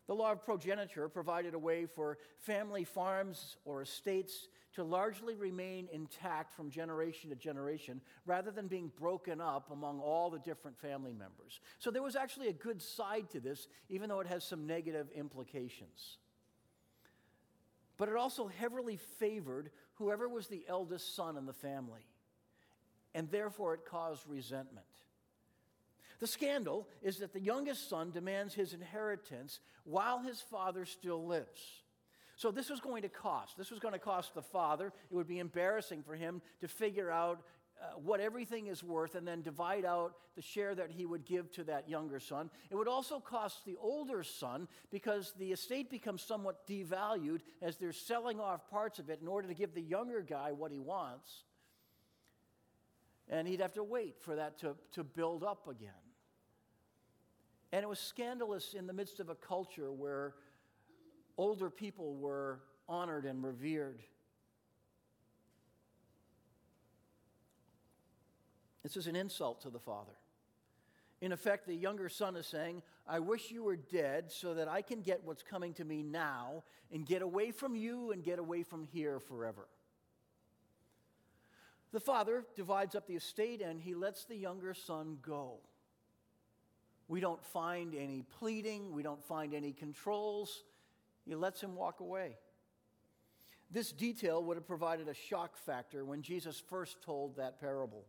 The 0.07 0.15
law 0.15 0.33
of 0.33 0.43
progeniture 0.43 1.07
provided 1.07 1.53
a 1.53 1.59
way 1.59 1.85
for 1.85 2.17
family 2.39 2.83
farms 2.83 3.55
or 3.63 3.81
estates 3.81 4.49
to 4.73 4.83
largely 4.83 5.35
remain 5.35 5.87
intact 5.91 6.53
from 6.53 6.69
generation 6.69 7.29
to 7.29 7.35
generation 7.35 8.01
rather 8.25 8.51
than 8.51 8.67
being 8.67 8.91
broken 8.99 9.39
up 9.39 9.71
among 9.71 9.99
all 9.99 10.29
the 10.29 10.39
different 10.39 10.77
family 10.77 11.13
members. 11.13 11.61
So 11.79 11.89
there 11.91 12.01
was 12.01 12.15
actually 12.15 12.47
a 12.47 12.53
good 12.53 12.81
side 12.81 13.29
to 13.31 13.39
this, 13.39 13.67
even 13.89 14.09
though 14.09 14.19
it 14.19 14.27
has 14.27 14.43
some 14.43 14.67
negative 14.67 15.07
implications. 15.15 16.17
But 17.97 18.09
it 18.09 18.15
also 18.15 18.47
heavily 18.47 18.97
favored 18.97 19.69
whoever 19.95 20.27
was 20.27 20.47
the 20.47 20.65
eldest 20.67 21.15
son 21.15 21.37
in 21.37 21.45
the 21.45 21.53
family, 21.53 22.07
and 23.13 23.29
therefore 23.29 23.75
it 23.75 23.85
caused 23.85 24.27
resentment. 24.27 24.87
The 26.19 26.27
scandal 26.27 26.87
is 27.01 27.17
that 27.17 27.33
the 27.33 27.41
youngest 27.41 27.89
son 27.89 28.11
demands 28.11 28.53
his 28.53 28.73
inheritance 28.73 29.59
while 29.83 30.21
his 30.21 30.39
father 30.39 30.85
still 30.85 31.25
lives. 31.25 31.61
So 32.35 32.51
this 32.51 32.69
was 32.69 32.79
going 32.79 33.03
to 33.03 33.09
cost. 33.09 33.57
This 33.57 33.71
was 33.71 33.79
going 33.79 33.93
to 33.93 33.99
cost 33.99 34.33
the 34.33 34.41
father. 34.41 34.87
It 34.87 35.15
would 35.15 35.27
be 35.27 35.39
embarrassing 35.39 36.03
for 36.03 36.15
him 36.15 36.41
to 36.61 36.67
figure 36.67 37.11
out 37.11 37.41
uh, 37.81 37.97
what 37.97 38.19
everything 38.19 38.67
is 38.67 38.83
worth 38.83 39.15
and 39.15 39.27
then 39.27 39.41
divide 39.41 39.85
out 39.85 40.13
the 40.35 40.41
share 40.41 40.73
that 40.73 40.89
he 40.89 41.05
would 41.05 41.25
give 41.25 41.51
to 41.51 41.63
that 41.65 41.89
younger 41.89 42.19
son. 42.19 42.49
It 42.69 42.75
would 42.75 42.87
also 42.87 43.19
cost 43.19 43.65
the 43.65 43.75
older 43.79 44.23
son 44.23 44.67
because 44.89 45.33
the 45.37 45.51
estate 45.51 45.89
becomes 45.89 46.21
somewhat 46.21 46.65
devalued 46.67 47.41
as 47.61 47.77
they're 47.77 47.91
selling 47.91 48.39
off 48.39 48.69
parts 48.69 48.99
of 48.99 49.09
it 49.09 49.19
in 49.21 49.27
order 49.27 49.47
to 49.47 49.53
give 49.53 49.73
the 49.73 49.81
younger 49.81 50.21
guy 50.21 50.51
what 50.51 50.71
he 50.71 50.79
wants. 50.79 51.43
And 53.29 53.47
he'd 53.47 53.61
have 53.61 53.73
to 53.73 53.83
wait 53.83 54.15
for 54.21 54.35
that 54.35 54.59
to, 54.59 54.75
to 54.93 55.03
build 55.03 55.43
up 55.43 55.67
again. 55.67 55.91
And 57.73 57.81
it 57.81 57.89
was 57.89 57.97
scandalous 57.97 58.75
in 58.75 58.85
the 58.85 58.93
midst 58.93 59.19
of 59.19 59.29
a 59.29 59.35
culture 59.35 59.91
where 59.91 60.35
older 61.39 61.71
people 61.71 62.15
were 62.17 62.59
honored 62.87 63.25
and 63.25 63.43
revered. 63.43 63.99
This 68.83 68.95
is 68.95 69.07
an 69.07 69.15
insult 69.15 69.61
to 69.61 69.71
the 69.71 69.79
father. 69.79 70.13
In 71.19 71.31
effect, 71.31 71.65
the 71.65 71.73
younger 71.73 72.09
son 72.09 72.35
is 72.35 72.45
saying, 72.45 72.83
I 73.07 73.17
wish 73.17 73.49
you 73.49 73.63
were 73.63 73.77
dead 73.77 74.31
so 74.31 74.53
that 74.53 74.67
I 74.67 74.83
can 74.83 75.01
get 75.01 75.23
what's 75.23 75.41
coming 75.41 75.73
to 75.73 75.83
me 75.83 76.03
now 76.03 76.65
and 76.91 77.03
get 77.07 77.23
away 77.23 77.49
from 77.49 77.75
you 77.75 78.11
and 78.11 78.23
get 78.23 78.37
away 78.37 78.61
from 78.61 78.83
here 78.83 79.19
forever. 79.19 79.67
The 81.91 81.99
father 81.99 82.45
divides 82.55 82.93
up 82.93 83.07
the 83.07 83.15
estate 83.15 83.63
and 83.63 83.81
he 83.81 83.95
lets 83.95 84.25
the 84.25 84.35
younger 84.35 84.75
son 84.75 85.17
go. 85.23 85.61
We 87.07 87.19
don't 87.19 87.43
find 87.43 87.93
any 87.95 88.23
pleading, 88.39 88.93
we 88.93 89.03
don't 89.03 89.23
find 89.23 89.53
any 89.53 89.73
controls. 89.73 90.63
He 91.25 91.35
lets 91.35 91.61
him 91.61 91.75
walk 91.75 91.99
away. 91.99 92.37
This 93.71 93.91
detail 93.91 94.43
would 94.43 94.57
have 94.57 94.67
provided 94.67 95.07
a 95.07 95.13
shock 95.13 95.57
factor 95.57 96.05
when 96.05 96.21
Jesus 96.21 96.61
first 96.69 97.01
told 97.01 97.37
that 97.37 97.59
parable. 97.59 98.05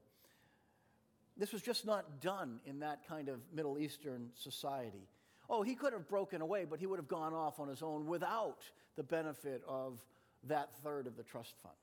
This 1.36 1.52
was 1.52 1.62
just 1.62 1.86
not 1.86 2.20
done 2.20 2.60
in 2.66 2.80
that 2.80 3.06
kind 3.08 3.28
of 3.28 3.40
Middle 3.52 3.78
Eastern 3.78 4.30
society. 4.34 5.08
Oh, 5.48 5.62
he 5.62 5.74
could 5.74 5.92
have 5.92 6.08
broken 6.08 6.40
away, 6.40 6.64
but 6.64 6.78
he 6.78 6.86
would 6.86 6.98
have 6.98 7.08
gone 7.08 7.34
off 7.34 7.58
on 7.60 7.68
his 7.68 7.82
own 7.82 8.06
without 8.06 8.62
the 8.96 9.02
benefit 9.02 9.62
of 9.66 10.00
that 10.44 10.70
third 10.82 11.06
of 11.06 11.16
the 11.16 11.22
trust 11.22 11.54
fund. 11.62 11.74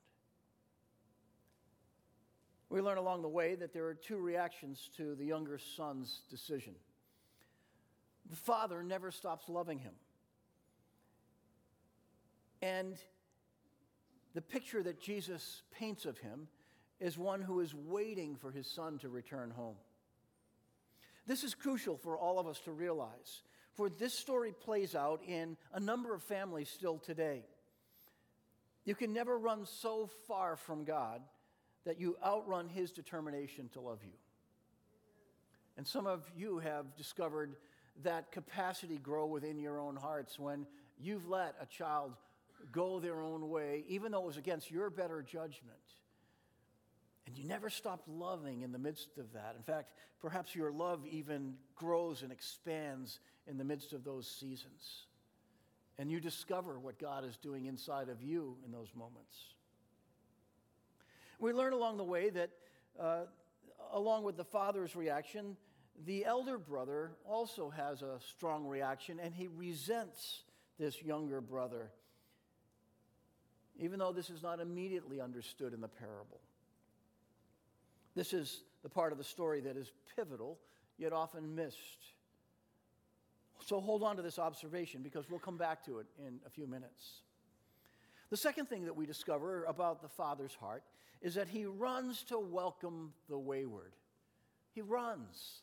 We 2.70 2.80
learn 2.80 2.98
along 2.98 3.22
the 3.22 3.28
way 3.28 3.54
that 3.56 3.74
there 3.74 3.86
are 3.86 3.94
two 3.94 4.16
reactions 4.16 4.88
to 4.96 5.14
the 5.14 5.26
younger 5.26 5.58
son's 5.58 6.22
decision. 6.30 6.74
The 8.30 8.36
father 8.36 8.82
never 8.82 9.10
stops 9.10 9.48
loving 9.48 9.78
him. 9.78 9.94
And 12.60 12.96
the 14.34 14.40
picture 14.40 14.82
that 14.82 15.00
Jesus 15.00 15.62
paints 15.72 16.06
of 16.06 16.18
him 16.18 16.48
is 17.00 17.18
one 17.18 17.42
who 17.42 17.60
is 17.60 17.74
waiting 17.74 18.36
for 18.36 18.50
his 18.50 18.66
son 18.66 18.98
to 18.98 19.08
return 19.08 19.50
home. 19.50 19.76
This 21.26 21.44
is 21.44 21.54
crucial 21.54 21.96
for 21.96 22.16
all 22.16 22.38
of 22.38 22.46
us 22.46 22.60
to 22.60 22.72
realize, 22.72 23.42
for 23.74 23.88
this 23.88 24.14
story 24.14 24.52
plays 24.52 24.94
out 24.94 25.22
in 25.26 25.56
a 25.72 25.80
number 25.80 26.14
of 26.14 26.22
families 26.22 26.68
still 26.68 26.98
today. 26.98 27.44
You 28.84 28.94
can 28.94 29.12
never 29.12 29.38
run 29.38 29.66
so 29.66 30.08
far 30.26 30.56
from 30.56 30.84
God 30.84 31.22
that 31.84 32.00
you 32.00 32.16
outrun 32.24 32.68
his 32.68 32.90
determination 32.92 33.68
to 33.74 33.80
love 33.80 34.00
you. 34.04 34.12
And 35.76 35.86
some 35.86 36.06
of 36.06 36.28
you 36.36 36.58
have 36.58 36.96
discovered 36.96 37.56
that 38.02 38.32
capacity 38.32 38.98
grow 38.98 39.26
within 39.26 39.58
your 39.58 39.78
own 39.78 39.96
hearts 39.96 40.38
when 40.38 40.66
you've 40.98 41.28
let 41.28 41.54
a 41.60 41.66
child 41.66 42.12
go 42.70 43.00
their 43.00 43.20
own 43.20 43.48
way, 43.48 43.84
even 43.88 44.12
though 44.12 44.22
it 44.22 44.26
was 44.26 44.36
against 44.36 44.70
your 44.70 44.90
better 44.90 45.22
judgment. 45.22 45.76
And 47.26 47.36
you 47.36 47.44
never 47.44 47.70
stop 47.70 48.02
loving 48.06 48.62
in 48.62 48.72
the 48.72 48.78
midst 48.78 49.18
of 49.18 49.32
that. 49.32 49.54
In 49.56 49.62
fact, 49.62 49.92
perhaps 50.20 50.54
your 50.54 50.72
love 50.72 51.00
even 51.10 51.54
grows 51.76 52.22
and 52.22 52.32
expands 52.32 53.20
in 53.46 53.58
the 53.58 53.64
midst 53.64 53.92
of 53.92 54.04
those 54.04 54.26
seasons. 54.26 55.06
And 55.98 56.10
you 56.10 56.20
discover 56.20 56.78
what 56.78 56.98
God 56.98 57.24
is 57.24 57.36
doing 57.36 57.66
inside 57.66 58.08
of 58.08 58.22
you 58.22 58.56
in 58.64 58.72
those 58.72 58.88
moments. 58.96 59.36
We 61.38 61.52
learn 61.52 61.72
along 61.72 61.96
the 61.96 62.04
way 62.04 62.30
that, 62.30 62.50
uh, 62.98 63.22
along 63.92 64.24
with 64.24 64.36
the 64.36 64.44
father's 64.44 64.96
reaction, 64.96 65.56
the 66.04 66.24
elder 66.24 66.58
brother 66.58 67.12
also 67.24 67.70
has 67.70 68.02
a 68.02 68.18
strong 68.20 68.66
reaction 68.66 69.20
and 69.20 69.34
he 69.34 69.48
resents 69.48 70.42
this 70.78 71.02
younger 71.02 71.40
brother, 71.40 71.90
even 73.78 73.98
though 73.98 74.12
this 74.12 74.30
is 74.30 74.42
not 74.42 74.60
immediately 74.60 75.20
understood 75.20 75.72
in 75.72 75.80
the 75.80 75.88
parable. 75.88 76.40
This 78.14 78.32
is 78.32 78.64
the 78.82 78.88
part 78.88 79.12
of 79.12 79.18
the 79.18 79.24
story 79.24 79.60
that 79.60 79.76
is 79.76 79.92
pivotal, 80.16 80.58
yet 80.98 81.12
often 81.12 81.54
missed. 81.54 81.76
So 83.64 83.80
hold 83.80 84.02
on 84.02 84.16
to 84.16 84.22
this 84.22 84.38
observation 84.38 85.02
because 85.02 85.30
we'll 85.30 85.38
come 85.38 85.56
back 85.56 85.84
to 85.86 85.98
it 85.98 86.06
in 86.18 86.40
a 86.46 86.50
few 86.50 86.66
minutes. 86.66 87.20
The 88.30 88.36
second 88.36 88.66
thing 88.66 88.86
that 88.86 88.96
we 88.96 89.06
discover 89.06 89.64
about 89.64 90.02
the 90.02 90.08
Father's 90.08 90.54
heart 90.54 90.82
is 91.20 91.34
that 91.34 91.48
he 91.48 91.64
runs 91.64 92.24
to 92.24 92.38
welcome 92.38 93.12
the 93.28 93.38
wayward. 93.38 93.92
He 94.74 94.82
runs. 94.82 95.62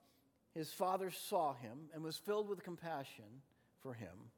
his 0.53 0.71
father 0.71 1.11
saw 1.11 1.53
him 1.53 1.89
and 1.93 2.03
was 2.03 2.17
filled 2.17 2.49
with 2.49 2.63
compassion 2.63 3.41
for 3.79 3.93
him. 3.93 4.31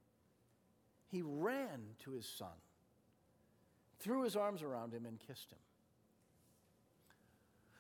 He 1.10 1.22
ran 1.22 1.82
to 2.04 2.12
his 2.12 2.28
son, 2.28 2.56
threw 4.00 4.24
his 4.24 4.36
arms 4.36 4.64
around 4.64 4.94
him, 4.94 5.06
and 5.06 5.20
kissed 5.20 5.52
him. 5.52 5.60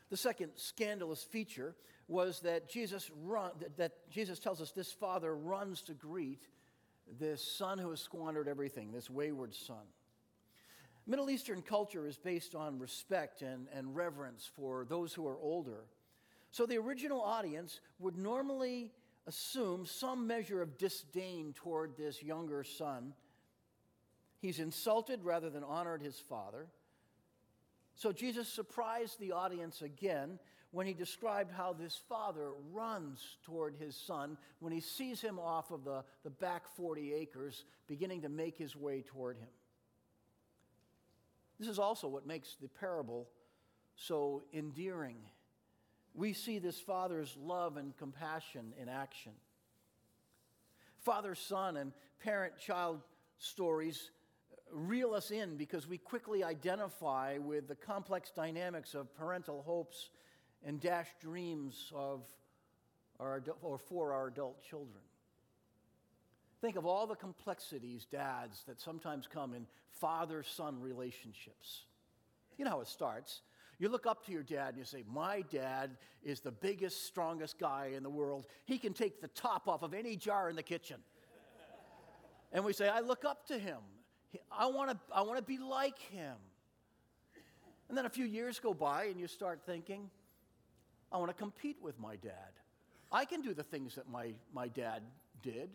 The 0.09 0.17
second 0.17 0.51
scandalous 0.55 1.23
feature 1.23 1.75
was 2.07 2.41
that 2.41 2.69
Jesus, 2.69 3.09
run, 3.23 3.51
that 3.77 4.09
Jesus 4.11 4.37
tells 4.37 4.61
us 4.61 4.71
this 4.71 4.91
father 4.91 5.35
runs 5.35 5.81
to 5.83 5.93
greet 5.93 6.47
this 7.19 7.43
son 7.43 7.79
who 7.79 7.89
has 7.89 7.99
squandered 7.99 8.47
everything, 8.47 8.91
this 8.91 9.09
wayward 9.09 9.53
son. 9.53 9.85
Middle 11.05 11.29
Eastern 11.29 11.61
culture 11.61 12.07
is 12.07 12.17
based 12.17 12.55
on 12.55 12.79
respect 12.79 13.41
and, 13.41 13.67
and 13.73 13.95
reverence 13.95 14.49
for 14.55 14.85
those 14.85 15.13
who 15.13 15.27
are 15.27 15.37
older. 15.37 15.85
So 16.53 16.67
the 16.67 16.77
original 16.77 17.19
audience 17.19 17.79
would 17.97 18.15
normally 18.15 18.91
assume 19.25 19.87
some 19.87 20.27
measure 20.27 20.61
of 20.61 20.77
disdain 20.77 21.51
toward 21.55 21.97
this 21.97 22.21
younger 22.21 22.63
son. 22.63 23.13
He's 24.39 24.59
insulted 24.59 25.23
rather 25.23 25.49
than 25.49 25.63
honored 25.63 26.03
his 26.03 26.19
father. 26.19 26.67
So 27.95 28.11
Jesus 28.11 28.47
surprised 28.47 29.19
the 29.19 29.31
audience 29.31 29.81
again 29.81 30.37
when 30.69 30.85
he 30.85 30.93
described 30.93 31.51
how 31.51 31.73
this 31.73 31.99
father 32.07 32.51
runs 32.71 33.37
toward 33.43 33.73
his 33.79 33.95
son 33.95 34.37
when 34.59 34.71
he 34.71 34.79
sees 34.79 35.19
him 35.19 35.39
off 35.39 35.71
of 35.71 35.83
the, 35.83 36.03
the 36.23 36.29
back 36.29 36.67
40 36.67 37.15
acres, 37.15 37.65
beginning 37.87 38.21
to 38.21 38.29
make 38.29 38.59
his 38.59 38.75
way 38.75 39.01
toward 39.01 39.37
him. 39.37 39.49
This 41.59 41.67
is 41.67 41.79
also 41.79 42.07
what 42.07 42.27
makes 42.27 42.57
the 42.61 42.67
parable 42.67 43.27
so 43.95 44.43
endearing. 44.53 45.17
We 46.13 46.33
see 46.33 46.59
this 46.59 46.79
father's 46.79 47.35
love 47.41 47.77
and 47.77 47.95
compassion 47.97 48.73
in 48.79 48.87
action. 48.87 49.33
Father 50.99 51.35
son 51.35 51.77
and 51.77 51.91
parent 52.19 52.57
child 52.57 53.01
stories 53.37 54.11
reel 54.71 55.13
us 55.13 55.31
in 55.31 55.57
because 55.57 55.87
we 55.87 55.97
quickly 55.97 56.43
identify 56.43 57.37
with 57.37 57.67
the 57.67 57.75
complex 57.75 58.31
dynamics 58.31 58.93
of 58.93 59.13
parental 59.15 59.63
hopes 59.63 60.09
and 60.65 60.79
dashed 60.79 61.19
dreams 61.19 61.91
of 61.93 62.21
our, 63.19 63.43
or 63.61 63.77
for 63.77 64.13
our 64.13 64.27
adult 64.27 64.63
children. 64.63 65.03
Think 66.61 66.77
of 66.77 66.85
all 66.85 67.07
the 67.07 67.15
complexities, 67.15 68.05
dads, 68.09 68.63
that 68.67 68.79
sometimes 68.79 69.27
come 69.27 69.53
in 69.53 69.65
father 69.91 70.43
son 70.43 70.79
relationships. 70.79 71.83
You 72.57 72.65
know 72.65 72.71
how 72.71 72.81
it 72.81 72.87
starts. 72.87 73.41
You 73.79 73.89
look 73.89 74.05
up 74.05 74.25
to 74.25 74.31
your 74.31 74.43
dad 74.43 74.69
and 74.69 74.77
you 74.77 74.85
say, 74.85 75.03
My 75.11 75.41
dad 75.41 75.97
is 76.23 76.41
the 76.41 76.51
biggest, 76.51 77.05
strongest 77.05 77.59
guy 77.59 77.91
in 77.95 78.03
the 78.03 78.09
world. 78.09 78.47
He 78.65 78.77
can 78.77 78.93
take 78.93 79.21
the 79.21 79.27
top 79.29 79.67
off 79.67 79.83
of 79.83 79.93
any 79.93 80.15
jar 80.15 80.49
in 80.49 80.55
the 80.55 80.63
kitchen. 80.63 80.97
and 82.51 82.63
we 82.63 82.73
say, 82.73 82.87
I 82.87 82.99
look 82.99 83.25
up 83.25 83.47
to 83.47 83.57
him. 83.57 83.79
I 84.51 84.67
want 84.67 84.91
to 84.91 84.97
I 85.13 85.21
want 85.21 85.37
to 85.37 85.43
be 85.43 85.57
like 85.57 85.99
him. 85.99 86.35
And 87.89 87.97
then 87.97 88.05
a 88.05 88.09
few 88.09 88.25
years 88.25 88.59
go 88.59 88.73
by 88.73 89.05
and 89.05 89.19
you 89.19 89.27
start 89.27 89.61
thinking, 89.65 90.09
I 91.11 91.17
want 91.17 91.29
to 91.29 91.35
compete 91.35 91.77
with 91.81 91.99
my 91.99 92.15
dad. 92.15 92.31
I 93.11 93.25
can 93.25 93.41
do 93.41 93.53
the 93.53 93.63
things 93.63 93.95
that 93.95 94.09
my, 94.09 94.33
my 94.51 94.67
dad 94.67 95.03
did, 95.43 95.69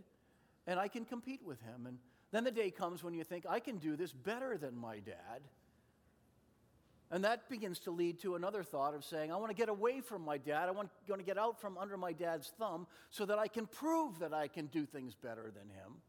and 0.67 0.81
I 0.81 0.89
can 0.89 1.05
compete 1.05 1.41
with 1.45 1.61
him. 1.61 1.87
And 1.87 1.99
then 2.33 2.43
the 2.43 2.51
day 2.51 2.73
comes 2.73 3.05
when 3.05 3.15
you 3.15 3.23
think, 3.23 3.47
I 3.49 3.61
can 3.61 3.79
do 3.79 3.95
this 3.95 4.13
better 4.13 4.59
than 4.59 4.77
my 4.77 4.99
dad. 4.99 5.43
And 7.11 7.25
that 7.25 7.49
begins 7.49 7.79
to 7.81 7.91
lead 7.91 8.21
to 8.21 8.35
another 8.35 8.63
thought 8.63 8.95
of 8.95 9.03
saying, 9.03 9.33
I 9.33 9.37
want 9.37 9.51
to 9.51 9.57
get 9.57 9.71
away 9.71 10.01
from 10.01 10.23
my 10.23 10.37
dad. 10.37 10.69
I 10.69 10.73
want 10.73 10.91
to 11.07 11.23
get 11.23 11.39
out 11.39 11.59
from 11.59 11.79
under 11.79 11.97
my 11.97 12.13
dad's 12.13 12.53
thumb 12.59 12.87
so 13.11 13.25
that 13.25 13.39
I 13.39 13.49
can 13.49 13.67
prove 13.67 14.19
that 14.19 14.35
I 14.35 14.49
can 14.49 14.67
do 14.67 14.85
things 14.85 15.15
better 15.15 15.45
than 15.45 15.71
him. 15.71 16.03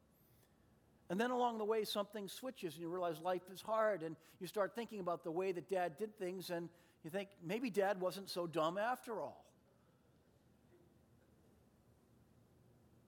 And 1.10 1.20
then 1.20 1.32
along 1.32 1.58
the 1.58 1.66
way, 1.66 1.86
something 1.86 2.28
switches 2.28 2.74
and 2.74 2.82
you 2.82 2.90
realize 2.90 3.20
life 3.22 3.42
is 3.52 3.62
hard 3.62 4.04
and 4.04 4.16
you 4.40 4.48
start 4.48 4.76
thinking 4.76 5.00
about 5.00 5.24
the 5.24 5.32
way 5.32 5.52
that 5.54 5.70
dad 5.70 5.98
did 5.98 6.18
things 6.20 6.50
and 6.50 6.70
you 7.04 7.10
think 7.10 7.30
maybe 7.44 7.70
dad 7.70 8.02
wasn't 8.02 8.30
so 8.30 8.46
dumb 8.46 8.78
after 8.78 9.20
all. 9.20 9.46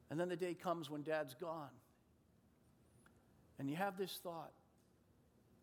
And 0.10 0.20
then 0.20 0.30
the 0.30 0.36
day 0.36 0.54
comes 0.54 0.90
when 0.90 1.04
dad's 1.04 1.36
gone. 1.36 1.70
And 3.60 3.70
you 3.70 3.76
have 3.76 3.98
this 3.98 4.20
thought, 4.24 4.52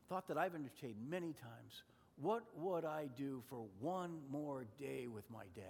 thought 0.09 0.29
that 0.29 0.38
I've 0.38 0.55
entertained 0.55 0.97
many 1.09 1.33
times. 1.33 1.83
What 2.20 2.42
would 2.57 2.85
I 2.85 3.09
do 3.16 3.42
for 3.48 3.64
one 3.81 4.18
more 4.31 4.66
day 4.78 5.07
with 5.07 5.31
my 5.31 5.44
dad? 5.54 5.64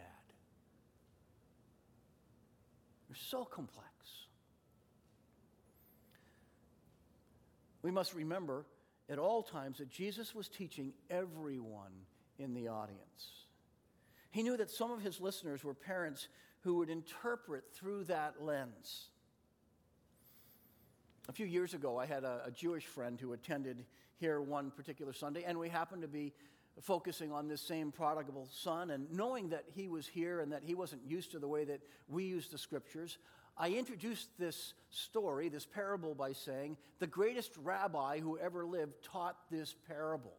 They're 3.08 3.16
so 3.16 3.44
complex. 3.44 3.88
We 7.82 7.90
must 7.90 8.14
remember 8.14 8.66
at 9.08 9.18
all 9.18 9.42
times 9.42 9.78
that 9.78 9.90
Jesus 9.90 10.34
was 10.34 10.48
teaching 10.48 10.92
everyone 11.10 11.92
in 12.38 12.54
the 12.54 12.68
audience. 12.68 13.44
He 14.30 14.42
knew 14.42 14.56
that 14.56 14.70
some 14.70 14.90
of 14.90 15.00
his 15.00 15.20
listeners 15.20 15.64
were 15.64 15.74
parents 15.74 16.28
who 16.60 16.76
would 16.76 16.90
interpret 16.90 17.64
through 17.72 18.04
that 18.04 18.42
lens. 18.42 19.08
A 21.28 21.32
few 21.32 21.46
years 21.46 21.74
ago, 21.74 21.98
I 21.98 22.06
had 22.06 22.24
a, 22.24 22.42
a, 22.46 22.50
Jewish 22.50 22.86
friend 22.86 23.20
who 23.20 23.32
attended 23.32 23.84
here 24.18 24.40
one 24.40 24.70
particular 24.70 25.12
Sunday, 25.12 25.44
and 25.44 25.58
we 25.58 25.68
happened 25.68 26.02
to 26.02 26.08
be 26.08 26.32
focusing 26.80 27.32
on 27.32 27.48
this 27.48 27.60
same 27.60 27.90
prodigal 27.90 28.48
son. 28.50 28.90
And 28.90 29.10
knowing 29.12 29.48
that 29.50 29.64
he 29.74 29.88
was 29.88 30.06
here 30.06 30.40
and 30.40 30.52
that 30.52 30.62
he 30.64 30.74
wasn't 30.74 31.02
used 31.06 31.32
to 31.32 31.38
the 31.38 31.48
way 31.48 31.64
that 31.64 31.80
we 32.08 32.24
use 32.24 32.48
the 32.48 32.58
scriptures, 32.58 33.18
I 33.56 33.70
introduced 33.70 34.28
this 34.38 34.74
story, 34.90 35.48
this 35.48 35.66
parable, 35.66 36.14
by 36.14 36.32
saying, 36.32 36.76
The 37.00 37.06
greatest 37.06 37.52
rabbi 37.56 38.20
who 38.20 38.38
ever 38.38 38.64
lived 38.64 39.02
taught 39.02 39.36
this 39.50 39.74
parable. 39.88 40.34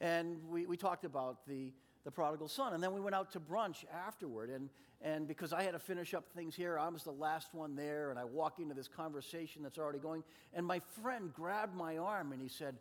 And 0.00 0.38
we, 0.48 0.66
we 0.66 0.76
talked 0.76 1.04
about 1.04 1.46
the, 1.46 1.72
the 2.04 2.10
prodigal 2.10 2.48
son. 2.48 2.74
And 2.74 2.82
then 2.82 2.92
we 2.92 3.00
went 3.00 3.14
out 3.14 3.32
to 3.32 3.40
brunch 3.40 3.84
afterward. 4.06 4.50
And, 4.50 4.68
and 5.00 5.26
because 5.26 5.52
I 5.52 5.62
had 5.62 5.72
to 5.72 5.78
finish 5.78 6.14
up 6.14 6.24
things 6.34 6.54
here, 6.54 6.78
I 6.78 6.88
was 6.88 7.04
the 7.04 7.12
last 7.12 7.54
one 7.54 7.76
there. 7.76 8.10
And 8.10 8.18
I 8.18 8.24
walk 8.24 8.58
into 8.58 8.74
this 8.74 8.88
conversation 8.88 9.62
that's 9.62 9.78
already 9.78 9.98
going. 9.98 10.22
And 10.54 10.66
my 10.66 10.80
friend 11.02 11.32
grabbed 11.32 11.74
my 11.74 11.98
arm 11.98 12.32
and 12.32 12.40
he 12.40 12.48
said, 12.48 12.76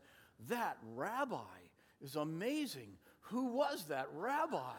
That 0.50 0.78
rabbi 0.96 1.38
is 2.02 2.16
amazing. 2.16 2.90
Who 3.26 3.46
was 3.46 3.86
that 3.86 4.08
rabbi? 4.16 4.74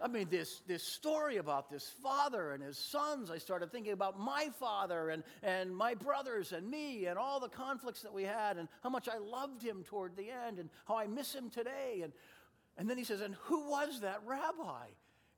I 0.00 0.06
mean, 0.06 0.28
this, 0.30 0.60
this 0.68 0.84
story 0.84 1.38
about 1.38 1.70
this 1.70 1.92
father 2.02 2.52
and 2.52 2.62
his 2.62 2.78
sons, 2.78 3.32
I 3.32 3.38
started 3.38 3.72
thinking 3.72 3.92
about 3.92 4.18
my 4.18 4.48
father 4.60 5.10
and, 5.10 5.24
and 5.42 5.76
my 5.76 5.94
brothers 5.94 6.52
and 6.52 6.70
me 6.70 7.06
and 7.06 7.18
all 7.18 7.40
the 7.40 7.48
conflicts 7.48 8.02
that 8.02 8.14
we 8.14 8.22
had 8.22 8.58
and 8.58 8.68
how 8.84 8.90
much 8.90 9.08
I 9.08 9.18
loved 9.18 9.60
him 9.60 9.82
toward 9.82 10.16
the 10.16 10.30
end 10.30 10.60
and 10.60 10.70
how 10.86 10.98
I 10.98 11.08
miss 11.08 11.34
him 11.34 11.50
today. 11.50 12.02
And, 12.04 12.12
and 12.78 12.88
then 12.88 12.96
he 12.96 13.04
says, 13.04 13.20
And 13.20 13.34
who 13.42 13.68
was 13.68 14.00
that 14.00 14.20
rabbi? 14.24 14.86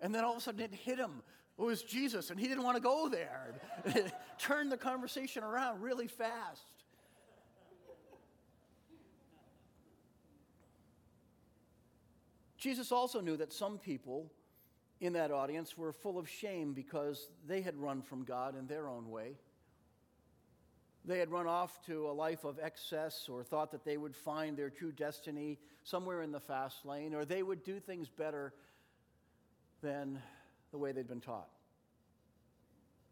And 0.00 0.14
then 0.14 0.24
all 0.24 0.32
of 0.32 0.38
a 0.38 0.40
sudden 0.40 0.60
it 0.60 0.72
hit 0.72 0.98
him. 0.98 1.22
It 1.58 1.62
was 1.62 1.82
Jesus, 1.82 2.30
and 2.30 2.38
he 2.38 2.46
didn't 2.46 2.62
want 2.62 2.76
to 2.76 2.82
go 2.82 3.08
there. 3.08 3.54
turned 4.38 4.72
the 4.72 4.76
conversation 4.76 5.42
around 5.42 5.82
really 5.82 6.06
fast. 6.06 6.62
Jesus 12.56 12.92
also 12.92 13.20
knew 13.20 13.36
that 13.38 13.52
some 13.52 13.78
people 13.78 14.30
in 15.00 15.14
that 15.14 15.30
audience 15.30 15.78
were 15.78 15.92
full 15.92 16.18
of 16.18 16.28
shame 16.28 16.74
because 16.74 17.30
they 17.46 17.62
had 17.62 17.76
run 17.76 18.02
from 18.02 18.22
God 18.24 18.56
in 18.58 18.66
their 18.66 18.88
own 18.88 19.10
way. 19.10 19.36
They 21.04 21.18
had 21.18 21.30
run 21.30 21.46
off 21.46 21.84
to 21.86 22.10
a 22.10 22.12
life 22.12 22.44
of 22.44 22.58
excess 22.62 23.28
or 23.28 23.42
thought 23.42 23.72
that 23.72 23.84
they 23.84 23.96
would 23.96 24.14
find 24.14 24.56
their 24.56 24.70
true 24.70 24.92
destiny 24.92 25.58
somewhere 25.82 26.22
in 26.22 26.30
the 26.30 26.40
fast 26.40 26.84
lane 26.84 27.14
or 27.14 27.24
they 27.24 27.42
would 27.42 27.64
do 27.64 27.80
things 27.80 28.08
better 28.08 28.52
than 29.82 30.20
the 30.72 30.78
way 30.78 30.92
they'd 30.92 31.08
been 31.08 31.20
taught. 31.20 31.48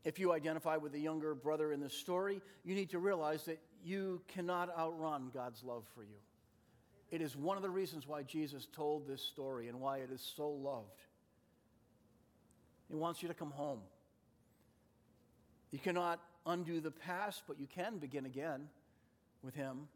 If 0.05 0.19
you 0.19 0.33
identify 0.33 0.77
with 0.77 0.93
the 0.93 1.01
younger 1.01 1.35
brother 1.35 1.73
in 1.73 1.81
the 1.81 1.91
story, 1.91 2.41
you 2.65 2.75
need 2.75 2.91
to 2.91 2.99
realize 2.99 3.45
that 3.47 3.59
you 3.83 4.21
cannot 4.29 4.71
outrun 4.77 5.31
God's 5.33 5.65
love 5.65 5.85
for 5.95 6.03
you. 6.03 6.17
It 7.11 7.23
is 7.23 7.37
one 7.37 7.57
of 7.57 7.63
the 7.63 7.71
reasons 7.71 8.07
why 8.07 8.23
Jesus 8.23 8.69
told 8.73 9.07
this 9.07 9.23
story 9.23 9.69
and 9.69 9.81
why 9.81 9.99
it 9.99 10.11
is 10.13 10.21
so 10.37 10.51
loved. 10.51 11.01
He 12.89 12.95
wants 12.95 13.23
you 13.23 13.29
to 13.29 13.35
come 13.35 13.51
home. 13.51 13.81
You 15.71 15.79
cannot 15.79 16.21
undo 16.49 16.81
the 16.81 16.91
past, 16.91 17.43
but 17.47 17.61
you 17.61 17.67
can 17.67 17.99
begin 17.99 18.27
again 18.27 18.69
with 19.43 19.55
Him. 19.55 19.89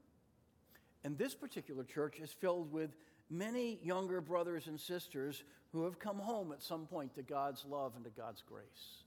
And 1.04 1.18
this 1.18 1.34
particular 1.34 1.84
church 1.84 2.20
is 2.20 2.30
filled 2.30 2.72
with 2.72 2.90
many 3.28 3.80
younger 3.82 4.20
brothers 4.20 4.66
and 4.66 4.78
sisters 4.78 5.42
who 5.72 5.84
have 5.84 5.98
come 5.98 6.18
home 6.18 6.52
at 6.52 6.62
some 6.62 6.86
point 6.86 7.14
to 7.14 7.22
God's 7.22 7.64
love 7.64 7.92
and 7.96 8.04
to 8.04 8.10
God's 8.10 8.42
grace. 8.42 9.02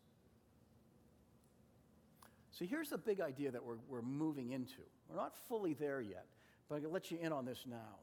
So 2.52 2.66
here's 2.66 2.90
the 2.90 2.98
big 2.98 3.22
idea 3.22 3.52
that 3.52 3.64
we're, 3.64 3.78
we're 3.88 4.02
moving 4.02 4.52
into. 4.52 4.82
We're 5.10 5.18
not 5.18 5.36
fully 5.48 5.74
there 5.74 6.02
yet, 6.02 6.26
but 6.68 6.76
I 6.76 6.80
can 6.80 6.92
let 6.92 7.12
you 7.12 7.18
in 7.22 7.32
on 7.32 7.46
this 7.46 7.66
now. 7.70 8.00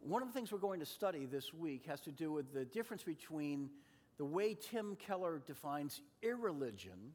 One 0.00 0.20
of 0.20 0.28
the 0.28 0.34
things 0.34 0.52
we're 0.52 0.58
going 0.58 0.80
to 0.80 0.86
study 0.86 1.24
this 1.24 1.54
week 1.54 1.86
has 1.86 2.00
to 2.02 2.12
do 2.12 2.30
with 2.30 2.52
the 2.52 2.66
difference 2.66 3.02
between 3.02 3.70
the 4.18 4.24
way 4.24 4.54
Tim 4.54 4.96
Keller 4.96 5.40
defines 5.46 6.02
irreligion, 6.22 7.12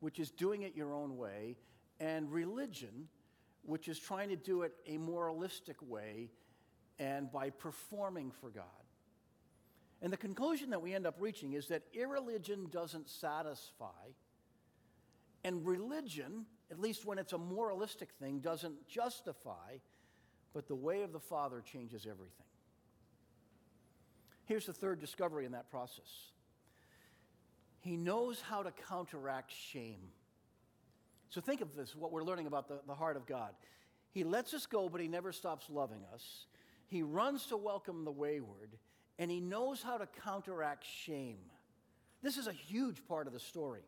which 0.00 0.18
is 0.18 0.30
doing 0.30 0.62
it 0.62 0.74
your 0.76 0.94
own 0.94 1.16
way, 1.16 1.56
and 2.00 2.30
religion, 2.30 3.08
which 3.62 3.88
is 3.88 3.98
trying 3.98 4.28
to 4.28 4.36
do 4.36 4.62
it 4.62 4.72
a 4.86 4.98
moralistic 4.98 5.76
way 5.80 6.30
and 6.98 7.30
by 7.30 7.50
performing 7.50 8.30
for 8.30 8.50
God. 8.50 8.64
And 10.02 10.12
the 10.12 10.16
conclusion 10.16 10.70
that 10.70 10.82
we 10.82 10.94
end 10.94 11.06
up 11.06 11.16
reaching 11.18 11.54
is 11.54 11.68
that 11.68 11.82
irreligion 11.92 12.68
doesn't 12.70 13.08
satisfy, 13.08 14.10
and 15.44 15.66
religion, 15.66 16.46
at 16.70 16.78
least 16.78 17.04
when 17.06 17.18
it's 17.18 17.32
a 17.32 17.38
moralistic 17.38 18.10
thing, 18.20 18.40
doesn't 18.40 18.86
justify 18.88 19.78
but 20.56 20.68
the 20.68 20.74
way 20.74 21.02
of 21.02 21.12
the 21.12 21.20
Father 21.20 21.60
changes 21.60 22.06
everything. 22.06 22.46
Here's 24.46 24.64
the 24.64 24.72
third 24.72 24.98
discovery 25.00 25.44
in 25.44 25.52
that 25.52 25.70
process 25.70 26.30
He 27.80 27.96
knows 27.96 28.40
how 28.40 28.62
to 28.62 28.72
counteract 28.88 29.52
shame. 29.52 30.10
So 31.30 31.40
think 31.40 31.60
of 31.60 31.74
this 31.74 31.94
what 31.94 32.12
we're 32.12 32.22
learning 32.22 32.46
about 32.46 32.68
the, 32.68 32.80
the 32.86 32.94
heart 32.94 33.16
of 33.16 33.26
God. 33.26 33.52
He 34.10 34.24
lets 34.24 34.54
us 34.54 34.66
go, 34.66 34.88
but 34.88 35.00
He 35.00 35.08
never 35.08 35.32
stops 35.32 35.68
loving 35.68 36.02
us. 36.12 36.46
He 36.86 37.02
runs 37.02 37.46
to 37.46 37.56
welcome 37.56 38.04
the 38.04 38.12
wayward, 38.12 38.70
and 39.18 39.30
He 39.30 39.40
knows 39.40 39.82
how 39.82 39.98
to 39.98 40.06
counteract 40.24 40.84
shame. 40.86 41.38
This 42.22 42.38
is 42.38 42.46
a 42.46 42.52
huge 42.52 43.06
part 43.06 43.26
of 43.26 43.32
the 43.32 43.40
story. 43.40 43.82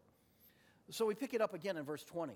So 0.90 1.06
we 1.06 1.14
pick 1.14 1.34
it 1.34 1.40
up 1.40 1.54
again 1.54 1.76
in 1.76 1.84
verse 1.84 2.04
20. 2.04 2.34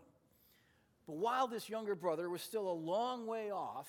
But 1.06 1.16
while 1.16 1.48
this 1.48 1.68
younger 1.68 1.94
brother 1.94 2.28
was 2.28 2.42
still 2.42 2.70
a 2.70 2.72
long 2.72 3.26
way 3.26 3.50
off, 3.50 3.88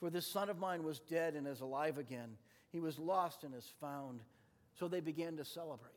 For 0.00 0.10
this 0.10 0.26
son 0.26 0.48
of 0.48 0.58
mine 0.58 0.84
was 0.84 1.00
dead 1.00 1.34
and 1.34 1.46
is 1.46 1.60
alive 1.60 1.98
again. 1.98 2.36
He 2.70 2.80
was 2.80 2.98
lost 2.98 3.44
and 3.44 3.54
is 3.54 3.70
found. 3.80 4.20
So 4.78 4.86
they 4.86 5.00
began 5.00 5.36
to 5.36 5.44
celebrate. 5.44 5.92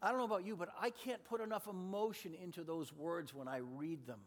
I 0.00 0.08
don't 0.08 0.18
know 0.18 0.24
about 0.24 0.44
you, 0.44 0.56
but 0.56 0.68
I 0.80 0.90
can't 0.90 1.22
put 1.24 1.40
enough 1.40 1.68
emotion 1.68 2.32
into 2.42 2.64
those 2.64 2.92
words 2.92 3.34
when 3.34 3.48
I 3.48 3.58
read 3.58 4.06
them. 4.06 4.18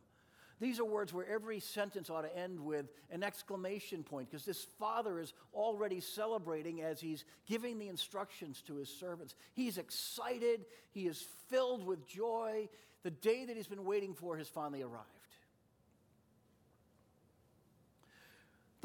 These 0.62 0.80
are 0.80 0.86
words 0.86 1.14
where 1.14 1.28
every 1.28 1.60
sentence 1.60 2.10
ought 2.10 2.22
to 2.22 2.38
end 2.38 2.60
with 2.60 2.86
an 3.12 3.24
exclamation 3.24 4.04
point 4.04 4.30
because 4.32 4.46
this 4.46 4.68
father 4.80 5.20
is 5.20 5.34
already 5.54 6.00
celebrating 6.00 6.82
as 6.82 7.02
he's 7.02 7.26
giving 7.46 7.78
the 7.78 7.90
instructions 7.90 8.62
to 8.68 8.76
his 8.76 8.88
servants. 8.88 9.36
He's 9.54 9.78
excited, 9.78 10.66
he 10.92 11.08
is 11.08 11.26
filled 11.50 11.86
with 11.86 12.08
joy. 12.08 12.70
The 13.04 13.12
day 13.12 13.46
that 13.46 13.56
he's 13.56 13.68
been 13.68 13.84
waiting 13.84 14.14
for 14.14 14.38
has 14.38 14.48
finally 14.48 14.82
arrived. 14.82 15.15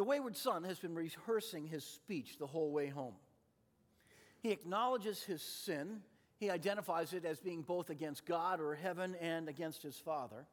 The 0.01 0.05
wayward 0.05 0.35
son 0.35 0.65
has 0.65 0.79
been 0.79 0.95
rehearsing 0.95 1.67
his 1.67 1.85
speech 1.85 2.39
the 2.39 2.47
whole 2.47 2.71
way 2.73 2.87
home. 2.87 3.13
He 4.39 4.51
acknowledges 4.51 5.23
his 5.23 5.43
sin. 5.43 6.01
He 6.39 6.49
identifies 6.49 7.13
it 7.13 7.27
as 7.27 7.39
being 7.39 7.61
both 7.61 7.91
against 7.91 8.25
God 8.25 8.63
or 8.63 8.75
heaven 8.75 9.15
and 9.21 9.47
against 9.47 9.83
his 9.83 9.97
father. 9.97 10.47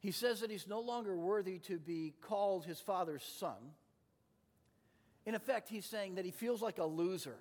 He 0.00 0.10
says 0.10 0.40
that 0.40 0.50
he's 0.50 0.66
no 0.66 0.80
longer 0.80 1.16
worthy 1.16 1.60
to 1.68 1.78
be 1.78 2.14
called 2.20 2.64
his 2.64 2.80
father's 2.80 3.22
son. 3.22 3.74
In 5.24 5.36
effect, 5.36 5.68
he's 5.68 5.86
saying 5.86 6.16
that 6.16 6.24
he 6.24 6.32
feels 6.32 6.60
like 6.60 6.78
a 6.78 6.84
loser. 6.84 7.36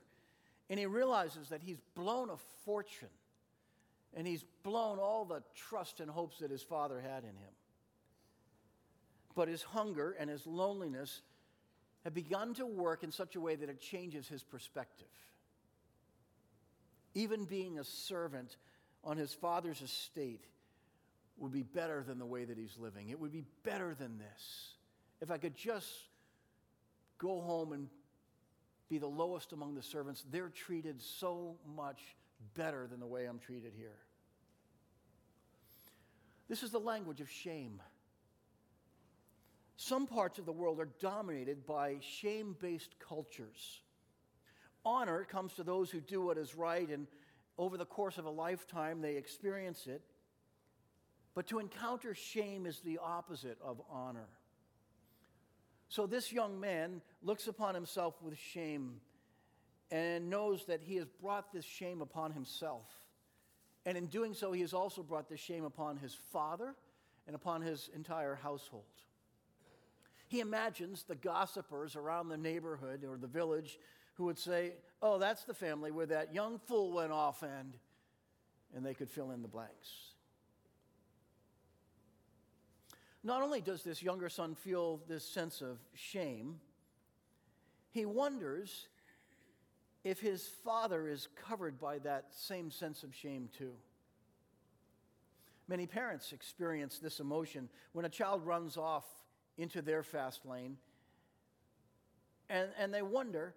And 0.69 0.79
he 0.79 0.85
realizes 0.85 1.49
that 1.49 1.63
he's 1.63 1.81
blown 1.95 2.29
a 2.29 2.37
fortune. 2.63 3.09
And 4.15 4.27
he's 4.27 4.45
blown 4.61 4.99
all 4.99 5.25
the 5.25 5.41
trust 5.55 5.99
and 5.99 6.11
hopes 6.11 6.37
that 6.41 6.51
his 6.51 6.61
father 6.61 7.01
had 7.01 7.23
in 7.23 7.29
him. 7.29 7.55
But 9.35 9.47
his 9.47 9.61
hunger 9.61 10.15
and 10.17 10.29
his 10.29 10.47
loneliness 10.47 11.21
have 12.03 12.13
begun 12.13 12.53
to 12.55 12.65
work 12.65 13.03
in 13.03 13.11
such 13.11 13.35
a 13.35 13.41
way 13.41 13.55
that 13.55 13.69
it 13.69 13.81
changes 13.81 14.27
his 14.27 14.43
perspective. 14.43 15.07
Even 17.13 17.45
being 17.45 17.79
a 17.79 17.83
servant 17.83 18.55
on 19.03 19.17
his 19.17 19.33
father's 19.33 19.81
estate 19.81 20.45
would 21.37 21.51
be 21.51 21.63
better 21.63 22.03
than 22.03 22.19
the 22.19 22.25
way 22.25 22.45
that 22.45 22.57
he's 22.57 22.77
living. 22.77 23.09
It 23.09 23.19
would 23.19 23.31
be 23.31 23.43
better 23.63 23.93
than 23.93 24.17
this. 24.17 24.73
If 25.21 25.31
I 25.31 25.37
could 25.37 25.55
just 25.55 25.89
go 27.17 27.41
home 27.41 27.73
and 27.73 27.89
be 28.89 28.97
the 28.97 29.07
lowest 29.07 29.51
among 29.51 29.75
the 29.75 29.81
servants, 29.81 30.23
they're 30.31 30.49
treated 30.49 31.01
so 31.01 31.55
much 31.75 31.99
better 32.53 32.87
than 32.87 32.99
the 32.99 33.07
way 33.07 33.25
I'm 33.25 33.39
treated 33.39 33.73
here. 33.75 33.97
This 36.47 36.61
is 36.61 36.71
the 36.71 36.79
language 36.79 37.21
of 37.21 37.29
shame. 37.29 37.81
Some 39.77 40.07
parts 40.07 40.39
of 40.39 40.45
the 40.45 40.53
world 40.53 40.79
are 40.79 40.89
dominated 40.99 41.65
by 41.65 41.97
shame 42.01 42.55
based 42.59 42.95
cultures. 42.99 43.81
Honor 44.85 45.25
comes 45.25 45.53
to 45.53 45.63
those 45.63 45.89
who 45.89 45.99
do 45.99 46.21
what 46.21 46.37
is 46.37 46.55
right, 46.55 46.87
and 46.89 47.07
over 47.57 47.77
the 47.77 47.85
course 47.85 48.17
of 48.17 48.25
a 48.25 48.29
lifetime, 48.29 49.01
they 49.01 49.15
experience 49.15 49.87
it. 49.87 50.01
But 51.33 51.47
to 51.47 51.59
encounter 51.59 52.13
shame 52.13 52.65
is 52.65 52.79
the 52.79 52.99
opposite 52.99 53.57
of 53.61 53.81
honor. 53.89 54.29
So 55.89 56.07
this 56.07 56.31
young 56.31 56.59
man 56.59 57.01
looks 57.21 57.47
upon 57.47 57.75
himself 57.75 58.21
with 58.21 58.37
shame 58.37 59.01
and 59.91 60.29
knows 60.29 60.65
that 60.65 60.81
he 60.81 60.95
has 60.95 61.05
brought 61.21 61.51
this 61.51 61.65
shame 61.65 62.01
upon 62.01 62.31
himself. 62.31 62.85
And 63.85 63.97
in 63.97 64.07
doing 64.07 64.33
so, 64.33 64.51
he 64.51 64.61
has 64.61 64.73
also 64.73 65.03
brought 65.03 65.29
this 65.29 65.39
shame 65.39 65.63
upon 65.63 65.97
his 65.97 66.15
father 66.31 66.75
and 67.27 67.35
upon 67.35 67.61
his 67.61 67.89
entire 67.93 68.35
household. 68.35 68.83
He 70.27 70.39
imagines 70.39 71.03
the 71.03 71.15
gossipers 71.15 71.95
around 71.95 72.29
the 72.29 72.37
neighborhood 72.37 73.03
or 73.03 73.17
the 73.17 73.27
village 73.27 73.79
who 74.15 74.25
would 74.25 74.39
say, 74.39 74.73
Oh, 75.01 75.19
that's 75.19 75.43
the 75.43 75.53
family 75.53 75.91
where 75.91 76.05
that 76.07 76.33
young 76.33 76.57
fool 76.57 76.93
went 76.93 77.11
off, 77.11 77.43
and, 77.43 77.77
and 78.75 78.85
they 78.85 78.93
could 78.93 79.09
fill 79.09 79.31
in 79.31 79.41
the 79.41 79.47
blanks. 79.47 80.13
Not 83.23 83.41
only 83.41 83.61
does 83.61 83.83
this 83.83 84.01
younger 84.01 84.29
son 84.29 84.55
feel 84.55 85.01
this 85.07 85.27
sense 85.27 85.61
of 85.61 85.79
shame, 85.93 86.59
he 87.91 88.05
wonders 88.05 88.87
if 90.03 90.19
his 90.19 90.47
father 90.63 91.07
is 91.07 91.27
covered 91.47 91.79
by 91.79 91.97
that 91.99 92.27
same 92.31 92.69
sense 92.69 93.03
of 93.03 93.13
shame 93.13 93.49
too. 93.57 93.73
Many 95.67 95.87
parents 95.87 96.31
experience 96.31 96.99
this 96.99 97.19
emotion 97.19 97.69
when 97.93 98.05
a 98.05 98.09
child 98.09 98.45
runs 98.45 98.77
off 98.77 99.05
into 99.57 99.81
their 99.81 100.03
fast 100.03 100.45
lane, 100.45 100.77
and, 102.49 102.69
and 102.77 102.93
they 102.93 103.01
wonder 103.01 103.55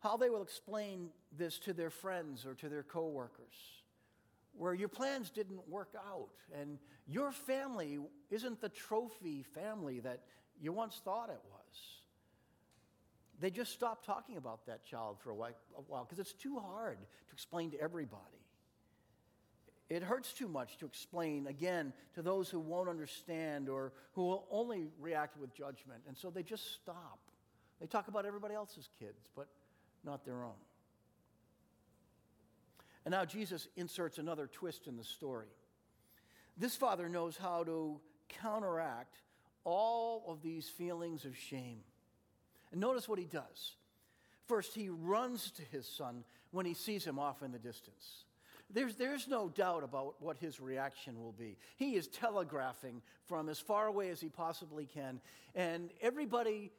how 0.00 0.16
they 0.16 0.30
will 0.30 0.42
explain 0.42 1.08
this 1.36 1.58
to 1.60 1.72
their 1.72 1.90
friends 1.90 2.46
or 2.46 2.54
to 2.54 2.68
their 2.68 2.82
coworkers, 2.82 3.54
where 4.52 4.74
your 4.74 4.88
plans 4.88 5.30
didn't 5.30 5.68
work 5.68 5.94
out, 6.08 6.30
and 6.58 6.78
your 7.06 7.32
family 7.32 7.98
isn't 8.30 8.60
the 8.60 8.68
trophy 8.68 9.42
family 9.42 10.00
that 10.00 10.22
you 10.60 10.72
once 10.72 11.00
thought 11.04 11.30
it 11.30 11.42
was. 11.50 12.02
They 13.38 13.50
just 13.50 13.72
stop 13.72 14.04
talking 14.04 14.38
about 14.38 14.66
that 14.66 14.84
child 14.84 15.18
for 15.20 15.30
a 15.30 15.34
while 15.34 16.04
because 16.04 16.18
it's 16.18 16.32
too 16.32 16.58
hard 16.58 16.98
to 16.98 17.32
explain 17.32 17.70
to 17.72 17.80
everybody. 17.80 18.45
It 19.88 20.02
hurts 20.02 20.32
too 20.32 20.48
much 20.48 20.78
to 20.78 20.86
explain, 20.86 21.46
again, 21.46 21.92
to 22.14 22.22
those 22.22 22.50
who 22.50 22.58
won't 22.58 22.88
understand 22.88 23.68
or 23.68 23.92
who 24.14 24.24
will 24.24 24.46
only 24.50 24.88
react 24.98 25.38
with 25.38 25.54
judgment. 25.54 26.02
And 26.08 26.16
so 26.16 26.28
they 26.28 26.42
just 26.42 26.74
stop. 26.74 27.20
They 27.80 27.86
talk 27.86 28.08
about 28.08 28.26
everybody 28.26 28.54
else's 28.54 28.88
kids, 28.98 29.28
but 29.36 29.46
not 30.04 30.24
their 30.24 30.42
own. 30.42 30.58
And 33.04 33.12
now 33.12 33.24
Jesus 33.24 33.68
inserts 33.76 34.18
another 34.18 34.48
twist 34.48 34.88
in 34.88 34.96
the 34.96 35.04
story. 35.04 35.46
This 36.56 36.74
father 36.74 37.08
knows 37.08 37.36
how 37.36 37.62
to 37.64 38.00
counteract 38.28 39.22
all 39.62 40.24
of 40.26 40.42
these 40.42 40.68
feelings 40.68 41.24
of 41.24 41.36
shame. 41.36 41.80
And 42.72 42.80
notice 42.80 43.08
what 43.08 43.20
he 43.20 43.26
does. 43.26 43.76
First, 44.46 44.74
he 44.74 44.88
runs 44.88 45.52
to 45.52 45.62
his 45.62 45.86
son 45.86 46.24
when 46.50 46.66
he 46.66 46.74
sees 46.74 47.04
him 47.04 47.18
off 47.20 47.42
in 47.42 47.52
the 47.52 47.58
distance. 47.58 48.24
There's, 48.68 48.96
there's 48.96 49.28
no 49.28 49.48
doubt 49.48 49.84
about 49.84 50.16
what 50.20 50.36
his 50.38 50.60
reaction 50.60 51.22
will 51.22 51.32
be. 51.32 51.56
He 51.76 51.94
is 51.94 52.08
telegraphing 52.08 53.00
from 53.24 53.48
as 53.48 53.60
far 53.60 53.86
away 53.86 54.10
as 54.10 54.20
he 54.20 54.28
possibly 54.28 54.86
can. 54.86 55.20
And 55.54 55.90
everybody 56.00 56.72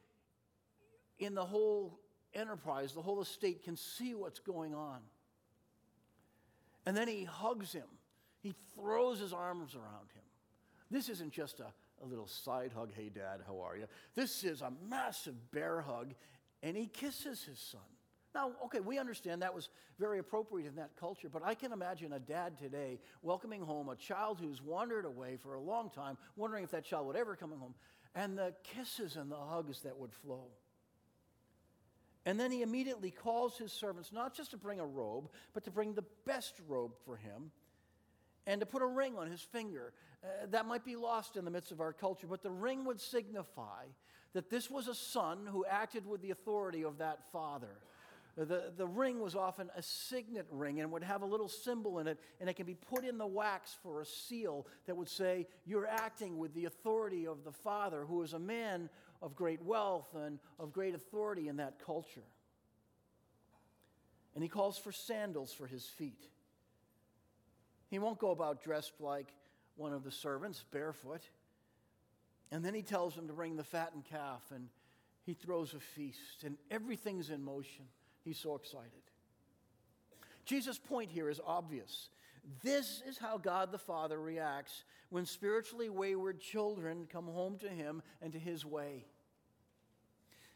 in 1.19 1.33
the 1.33 1.45
whole 1.45 1.99
enterprise, 2.33 2.93
the 2.93 3.01
whole 3.01 3.21
estate, 3.21 3.63
can 3.63 3.77
see 3.77 4.13
what's 4.13 4.39
going 4.39 4.75
on. 4.75 4.99
And 6.85 6.95
then 6.95 7.07
he 7.07 7.23
hugs 7.23 7.73
him, 7.73 7.87
he 8.41 8.53
throws 8.75 9.19
his 9.19 9.33
arms 9.33 9.75
around 9.75 10.09
him. 10.13 10.23
This 10.89 11.09
isn't 11.09 11.33
just 11.33 11.59
a, 11.59 11.67
a 12.03 12.05
little 12.05 12.27
side 12.27 12.71
hug, 12.73 12.91
hey, 12.95 13.09
dad, 13.09 13.41
how 13.45 13.59
are 13.59 13.75
you? 13.75 13.87
This 14.15 14.43
is 14.43 14.61
a 14.61 14.71
massive 14.89 15.51
bear 15.51 15.81
hug, 15.81 16.13
and 16.63 16.77
he 16.77 16.87
kisses 16.87 17.43
his 17.43 17.59
son. 17.59 17.81
Now, 18.37 18.51
okay, 18.65 18.79
we 18.79 18.99
understand 18.99 19.41
that 19.41 19.55
was 19.55 19.69
very 19.97 20.19
appropriate 20.19 20.67
in 20.67 20.75
that 20.75 20.91
culture, 20.99 21.27
but 21.27 21.41
I 21.43 21.55
can 21.55 21.71
imagine 21.71 22.13
a 22.13 22.19
dad 22.19 22.55
today 22.59 22.99
welcoming 23.23 23.63
home 23.63 23.89
a 23.89 23.95
child 23.95 24.37
who's 24.39 24.61
wandered 24.61 25.05
away 25.05 25.37
for 25.41 25.55
a 25.55 25.59
long 25.59 25.89
time, 25.89 26.19
wondering 26.35 26.63
if 26.63 26.69
that 26.69 26.85
child 26.85 27.07
would 27.07 27.15
ever 27.15 27.35
come 27.35 27.49
home, 27.49 27.73
and 28.13 28.37
the 28.37 28.53
kisses 28.63 29.15
and 29.15 29.31
the 29.31 29.35
hugs 29.35 29.81
that 29.81 29.97
would 29.97 30.13
flow. 30.13 30.43
And 32.27 32.39
then 32.39 32.51
he 32.51 32.61
immediately 32.61 33.09
calls 33.09 33.57
his 33.57 33.71
servants 33.71 34.11
not 34.13 34.35
just 34.35 34.51
to 34.51 34.57
bring 34.57 34.79
a 34.79 34.85
robe, 34.85 35.29
but 35.55 35.63
to 35.63 35.71
bring 35.71 35.95
the 35.95 36.05
best 36.27 36.53
robe 36.67 36.91
for 37.05 37.15
him 37.15 37.49
and 38.45 38.59
to 38.59 38.67
put 38.67 38.83
a 38.83 38.87
ring 38.87 39.17
on 39.17 39.31
his 39.31 39.41
finger. 39.41 39.93
Uh, 40.23 40.45
that 40.51 40.67
might 40.67 40.85
be 40.85 40.95
lost 40.95 41.37
in 41.37 41.43
the 41.43 41.49
midst 41.49 41.71
of 41.71 41.81
our 41.81 41.91
culture, 41.91 42.27
but 42.27 42.43
the 42.43 42.51
ring 42.51 42.85
would 42.85 43.01
signify 43.01 43.85
that 44.33 44.51
this 44.51 44.69
was 44.69 44.87
a 44.87 44.93
son 44.93 45.47
who 45.51 45.65
acted 45.65 46.05
with 46.05 46.21
the 46.21 46.29
authority 46.29 46.83
of 46.83 46.99
that 46.99 47.31
father. 47.31 47.79
The, 48.37 48.71
the 48.77 48.85
ring 48.85 49.19
was 49.19 49.35
often 49.35 49.71
a 49.75 49.81
signet 49.81 50.45
ring 50.51 50.79
and 50.79 50.91
would 50.91 51.03
have 51.03 51.23
a 51.23 51.25
little 51.25 51.49
symbol 51.49 51.97
in 51.97 52.05
it, 52.05 52.19
and 52.39 52.47
it 52.47 52.55
can 52.55 52.67
be 52.67 52.75
put 52.75 53.03
in 53.03 53.17
the 53.17 53.25
wax 53.25 53.75
for 53.81 53.99
a 53.99 54.05
seal 54.05 54.67
that 54.85 54.95
would 54.95 55.09
say, 55.09 55.47
You're 55.65 55.87
acting 55.87 56.37
with 56.37 56.53
the 56.53 56.65
authority 56.65 57.25
of 57.25 57.43
the 57.43 57.51
Father, 57.51 58.05
who 58.05 58.21
is 58.21 58.33
a 58.33 58.39
man 58.39 58.91
of 59.23 59.35
great 59.35 59.63
wealth 59.63 60.13
and 60.13 60.37
of 60.59 60.71
great 60.71 60.93
authority 60.93 61.47
in 61.47 61.57
that 61.57 61.83
culture. 61.83 62.21
And 64.35 64.43
he 64.43 64.49
calls 64.49 64.77
for 64.77 64.91
sandals 64.91 65.51
for 65.51 65.65
his 65.65 65.85
feet. 65.85 66.29
He 67.89 67.97
won't 67.97 68.19
go 68.19 68.29
about 68.29 68.61
dressed 68.61 68.93
like 68.99 69.33
one 69.77 69.93
of 69.93 70.03
the 70.03 70.11
servants, 70.11 70.63
barefoot. 70.71 71.23
And 72.51 72.63
then 72.63 72.75
he 72.75 72.83
tells 72.83 73.15
them 73.15 73.25
to 73.27 73.33
bring 73.33 73.55
the 73.55 73.63
fattened 73.63 74.05
calf, 74.05 74.43
and 74.53 74.69
he 75.25 75.33
throws 75.33 75.73
a 75.73 75.79
feast, 75.79 76.43
and 76.45 76.55
everything's 76.69 77.31
in 77.31 77.43
motion. 77.43 77.85
He's 78.27 78.37
so 78.37 78.55
excited. 78.55 78.91
Jesus' 80.43 80.77
point 80.77 81.09
here 81.11 81.29
is 81.29 81.39
obvious. 81.47 82.09
This 82.61 83.01
is 83.07 83.17
how 83.17 83.37
God 83.37 83.71
the 83.71 83.77
Father 83.77 84.19
reacts 84.19 84.83
when 85.09 85.25
spiritually 85.25 85.87
wayward 85.87 86.41
children 86.41 87.07
come 87.09 87.27
home 87.27 87.57
to 87.59 87.69
Him 87.69 88.01
and 88.21 88.33
to 88.33 88.39
His 88.39 88.65
way. 88.65 89.05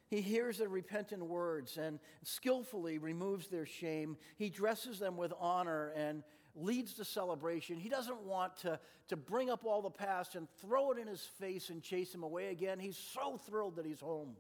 He 0.10 0.20
hears 0.20 0.58
their 0.58 0.68
repentant 0.68 1.24
words 1.24 1.78
and 1.78 2.00
skillfully 2.24 2.98
removes 2.98 3.48
their 3.48 3.66
shame. 3.66 4.18
He 4.36 4.50
dresses 4.50 5.00
them 5.00 5.16
with 5.16 5.32
honor 5.40 5.94
and 5.96 6.24
leads 6.56 6.96
to 6.96 7.06
celebration. 7.06 7.78
He 7.78 7.88
doesn't 7.88 8.22
want 8.24 8.58
to, 8.58 8.82
to 9.08 9.16
bring 9.16 9.50
up 9.50 9.64
all 9.64 9.82
the 9.82 9.90
past 9.90 10.36
and 10.36 10.50
throw 10.60 10.92
it 10.92 10.98
in 10.98 11.08
his 11.08 11.22
face 11.40 11.70
and 11.70 11.82
chase 11.82 12.14
him 12.14 12.24
away 12.24 12.50
again. 12.50 12.80
He's 12.80 12.98
so 12.98 13.38
thrilled 13.38 13.78
that 13.78 13.86
he's 13.86 14.02
home. 14.02 14.36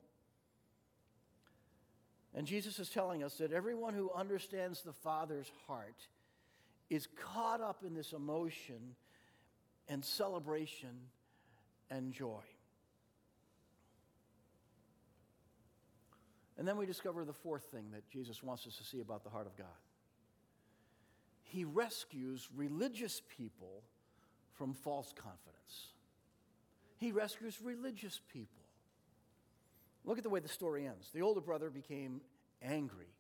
And 2.34 2.48
Jesus 2.48 2.80
is 2.80 2.89
telling 2.89 3.24
us 3.24 3.36
that 3.36 3.52
everyone 3.52 3.94
who 3.94 4.12
understands 4.15 4.82
the 4.82 4.94
Father's 4.94 5.52
heart 5.67 6.08
is 6.89 7.08
caught 7.15 7.62
up 7.62 7.84
in 7.86 7.94
this 7.94 8.13
emotion 8.13 8.96
and 9.89 10.04
celebration 10.04 10.89
and 11.89 12.13
joy. 12.13 12.41
And 16.58 16.67
then 16.67 16.78
we 16.78 16.86
discover 16.86 17.26
the 17.26 17.34
fourth 17.34 17.63
thing 17.63 17.86
that 17.91 18.08
Jesus 18.10 18.44
wants 18.44 18.67
us 18.67 18.78
to 18.78 18.84
see 18.84 19.02
about 19.02 19.24
the 19.24 19.30
heart 19.30 19.48
of 19.48 19.58
God. 19.58 19.67
He 21.44 21.65
rescues 21.65 22.48
religious 22.56 23.22
people 23.36 23.84
from 24.54 24.74
false 24.74 25.13
confidence. 25.13 25.88
He 26.98 27.12
rescues 27.12 27.62
religious 27.62 28.22
people. 28.32 28.61
Look 30.06 30.18
at 30.18 30.24
the 30.24 30.30
way 30.30 30.40
the 30.40 30.50
story 30.50 30.86
ends. 30.88 31.10
The 31.14 31.22
older 31.22 31.42
brother 31.42 31.70
became 31.70 32.22
angry 32.62 33.14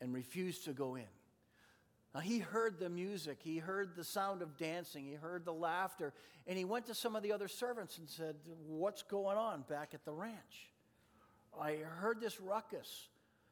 and 0.00 0.12
refused 0.12 0.64
to 0.64 0.72
go 0.72 0.96
in. 0.96 1.04
Now, 2.14 2.20
he 2.20 2.40
heard 2.40 2.80
the 2.80 2.88
music, 2.88 3.38
he 3.40 3.58
heard 3.58 3.94
the 3.94 4.02
sound 4.02 4.42
of 4.42 4.56
dancing, 4.56 5.06
he 5.06 5.14
heard 5.14 5.44
the 5.44 5.52
laughter, 5.52 6.12
and 6.48 6.58
he 6.58 6.64
went 6.64 6.86
to 6.86 6.94
some 6.94 7.14
of 7.14 7.22
the 7.22 7.32
other 7.32 7.46
servants 7.46 7.98
and 7.98 8.08
said, 8.08 8.34
What's 8.66 9.04
going 9.04 9.38
on 9.38 9.64
back 9.68 9.94
at 9.94 10.04
the 10.04 10.12
ranch? 10.12 10.72
I 11.58 11.74
heard 11.76 12.20
this 12.20 12.40
ruckus. 12.40 13.08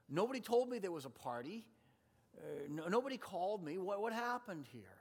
Nobody 0.09 0.40
told 0.40 0.68
me 0.68 0.81
there 0.81 0.90
was 0.90 1.05
a 1.05 1.11
party. 1.11 1.66
Uh, 2.37 2.40
no, 2.68 2.88
nobody 2.88 3.16
called 3.16 3.64
me. 3.64 3.79
What, 3.79 4.01
what 4.01 4.12
happened 4.12 4.66
here? 4.73 4.98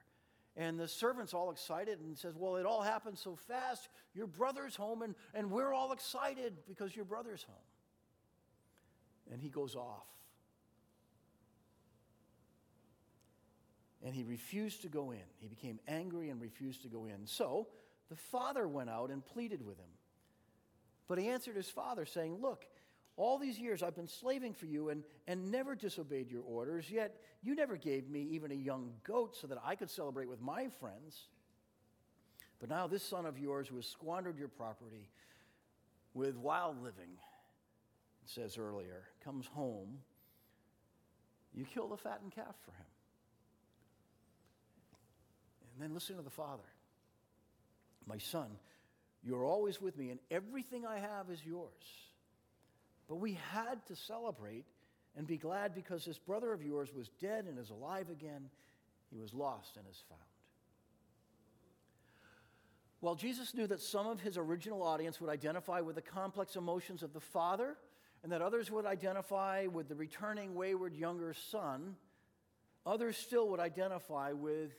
And 0.57 0.79
the 0.79 0.87
servant's 0.87 1.35
all 1.35 1.51
excited 1.51 1.99
and 1.99 2.17
says, 2.17 2.35
Well, 2.35 2.55
it 2.55 2.65
all 2.65 2.81
happened 2.81 3.19
so 3.19 3.35
fast. 3.35 3.89
Your 4.15 4.25
brother's 4.25 4.75
home, 4.75 5.03
and, 5.03 5.13
and 5.35 5.51
we're 5.51 5.71
all 5.71 5.91
excited 5.91 6.53
because 6.67 6.95
your 6.95 7.05
brother's 7.05 7.43
home. 7.43 7.55
And 9.31 9.39
he 9.39 9.49
goes 9.49 9.75
off. 9.75 10.07
And 14.03 14.15
he 14.15 14.23
refused 14.23 14.81
to 14.81 14.87
go 14.87 15.11
in. 15.11 15.23
He 15.39 15.47
became 15.47 15.79
angry 15.87 16.29
and 16.29 16.41
refused 16.41 16.81
to 16.83 16.87
go 16.87 17.05
in. 17.05 17.25
So 17.27 17.67
the 18.09 18.15
father 18.15 18.67
went 18.67 18.89
out 18.89 19.11
and 19.11 19.23
pleaded 19.23 19.63
with 19.63 19.77
him. 19.77 19.89
But 21.07 21.19
he 21.19 21.27
answered 21.27 21.55
his 21.55 21.69
father, 21.69 22.05
saying, 22.05 22.39
Look, 22.41 22.65
all 23.17 23.39
these 23.39 23.59
years 23.59 23.83
I've 23.83 23.95
been 23.95 24.07
slaving 24.07 24.53
for 24.53 24.67
you 24.67 24.89
and, 24.89 25.03
and 25.27 25.51
never 25.51 25.75
disobeyed 25.75 26.29
your 26.31 26.43
orders, 26.43 26.89
yet 26.89 27.19
you 27.41 27.55
never 27.55 27.75
gave 27.75 28.09
me 28.09 28.21
even 28.31 28.51
a 28.51 28.55
young 28.55 28.91
goat 29.03 29.35
so 29.35 29.47
that 29.47 29.57
I 29.65 29.75
could 29.75 29.89
celebrate 29.89 30.29
with 30.29 30.39
my 30.39 30.69
friends. 30.79 31.27
But 32.59 32.69
now 32.69 32.87
this 32.87 33.03
son 33.03 33.25
of 33.25 33.37
yours 33.37 33.67
who 33.67 33.75
has 33.75 33.87
squandered 33.87 34.37
your 34.37 34.47
property 34.47 35.09
with 36.13 36.37
wild 36.37 36.81
living 36.81 37.09
says 38.25 38.57
earlier, 38.57 39.03
comes 39.23 39.45
home, 39.47 39.99
you 41.53 41.65
kill 41.65 41.87
the 41.87 41.97
fattened 41.97 42.33
calf 42.33 42.55
for 42.65 42.71
him. 42.71 42.85
And 45.73 45.83
then 45.83 45.93
listen 45.93 46.17
to 46.17 46.21
the 46.21 46.29
father. 46.29 46.63
My 48.05 48.17
son, 48.17 48.47
you're 49.23 49.45
always 49.45 49.81
with 49.81 49.97
me, 49.97 50.09
and 50.11 50.19
everything 50.29 50.85
I 50.85 50.99
have 50.99 51.29
is 51.31 51.39
yours. 51.45 51.71
But 53.07 53.15
we 53.15 53.37
had 53.51 53.85
to 53.87 53.95
celebrate 53.95 54.65
and 55.15 55.25
be 55.25 55.37
glad 55.37 55.73
because 55.73 56.05
this 56.05 56.19
brother 56.19 56.53
of 56.53 56.61
yours 56.61 56.93
was 56.93 57.09
dead 57.21 57.45
and 57.45 57.57
is 57.57 57.69
alive 57.69 58.09
again. 58.09 58.49
He 59.09 59.17
was 59.17 59.33
lost 59.33 59.77
and 59.77 59.85
is 59.89 60.03
found. 60.09 60.21
While 62.99 63.15
Jesus 63.15 63.53
knew 63.53 63.67
that 63.67 63.79
some 63.79 64.07
of 64.07 64.19
his 64.19 64.37
original 64.37 64.81
audience 64.81 65.21
would 65.21 65.29
identify 65.29 65.81
with 65.81 65.95
the 65.95 66.01
complex 66.01 66.55
emotions 66.55 67.03
of 67.03 67.13
the 67.13 67.19
father, 67.19 67.77
and 68.23 68.31
that 68.31 68.41
others 68.41 68.71
would 68.71 68.85
identify 68.85 69.67
with 69.67 69.87
the 69.87 69.95
returning 69.95 70.55
wayward 70.55 70.95
younger 70.95 71.33
son, 71.33 71.95
others 72.85 73.15
still 73.15 73.49
would 73.49 73.59
identify 73.59 74.31
with 74.31 74.71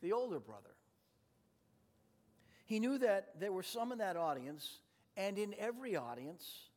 the 0.00 0.12
older 0.12 0.38
brother. 0.38 0.74
He 2.66 2.78
knew 2.78 2.96
that 2.98 3.40
there 3.40 3.52
were 3.52 3.62
some 3.62 3.92
in 3.92 3.98
that 3.98 4.16
audience, 4.16 4.78
and 5.16 5.36
in 5.36 5.54
every 5.58 5.96
audience, 5.96 6.70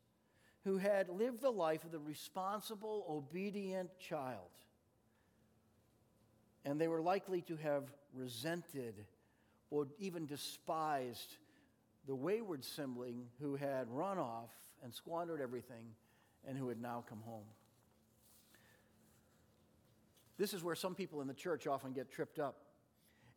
who 0.67 0.77
had 0.77 1.07
lived 1.07 1.41
the 1.41 1.49
life 1.49 1.85
of 1.85 1.93
the 1.93 1.99
responsible, 1.99 3.05
obedient 3.09 3.89
child. 3.99 4.49
And 6.65 6.79
they 6.79 6.89
were 6.89 7.01
likely 7.01 7.39
to 7.43 7.55
have 7.55 7.85
resented 8.13 9.05
or 9.69 9.87
even 9.97 10.25
despised 10.25 11.37
the 12.05 12.15
wayward 12.15 12.65
sibling 12.65 13.27
who 13.39 13.55
had 13.55 13.89
run 13.89 14.17
off 14.17 14.51
and 14.83 14.93
squandered 14.93 15.39
everything 15.39 15.85
and 16.45 16.57
who 16.57 16.67
had 16.67 16.81
now 16.81 17.01
come 17.07 17.21
home. 17.21 17.47
This 20.37 20.53
is 20.53 20.65
where 20.65 20.75
some 20.75 20.95
people 20.95 21.21
in 21.21 21.29
the 21.29 21.33
church 21.33 21.65
often 21.65 21.93
get 21.93 22.11
tripped 22.11 22.39
up 22.39 22.57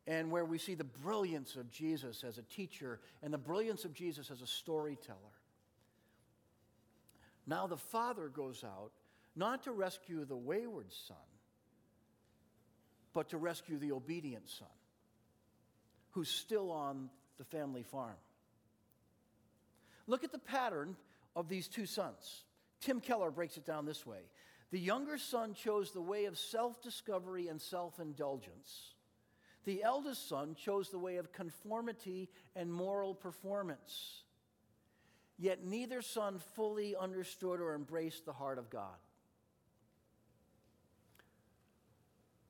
and 0.05 0.31
where 0.31 0.43
we 0.43 0.57
see 0.57 0.75
the 0.75 0.83
brilliance 0.83 1.55
of 1.55 1.71
Jesus 1.71 2.25
as 2.25 2.37
a 2.37 2.43
teacher 2.43 2.99
and 3.23 3.33
the 3.33 3.37
brilliance 3.37 3.85
of 3.85 3.93
Jesus 3.93 4.31
as 4.31 4.41
a 4.41 4.47
storyteller. 4.47 5.40
Now 7.47 7.67
the 7.67 7.77
father 7.77 8.27
goes 8.29 8.63
out 8.63 8.91
not 9.35 9.63
to 9.63 9.71
rescue 9.71 10.25
the 10.25 10.35
wayward 10.35 10.91
son, 11.07 11.17
but 13.13 13.29
to 13.29 13.37
rescue 13.37 13.77
the 13.77 13.91
obedient 13.91 14.49
son 14.49 14.67
who's 16.11 16.29
still 16.29 16.71
on 16.71 17.09
the 17.37 17.45
family 17.45 17.83
farm. 17.83 18.17
Look 20.07 20.23
at 20.23 20.31
the 20.31 20.39
pattern 20.39 20.95
of 21.35 21.47
these 21.47 21.67
two 21.67 21.85
sons. 21.85 22.43
Tim 22.81 22.99
Keller 22.99 23.31
breaks 23.31 23.57
it 23.57 23.65
down 23.65 23.85
this 23.85 24.05
way 24.05 24.21
The 24.71 24.79
younger 24.79 25.17
son 25.17 25.53
chose 25.53 25.91
the 25.91 26.01
way 26.01 26.25
of 26.25 26.37
self 26.37 26.81
discovery 26.81 27.47
and 27.47 27.61
self 27.61 27.99
indulgence. 27.99 28.95
The 29.63 29.83
eldest 29.83 30.27
son 30.27 30.55
chose 30.55 30.89
the 30.89 30.99
way 30.99 31.17
of 31.17 31.31
conformity 31.31 32.29
and 32.55 32.73
moral 32.73 33.13
performance. 33.13 34.23
Yet 35.41 35.65
neither 35.65 36.03
son 36.03 36.37
fully 36.53 36.95
understood 36.95 37.59
or 37.61 37.73
embraced 37.73 38.27
the 38.27 38.31
heart 38.31 38.59
of 38.59 38.69
God. 38.69 38.93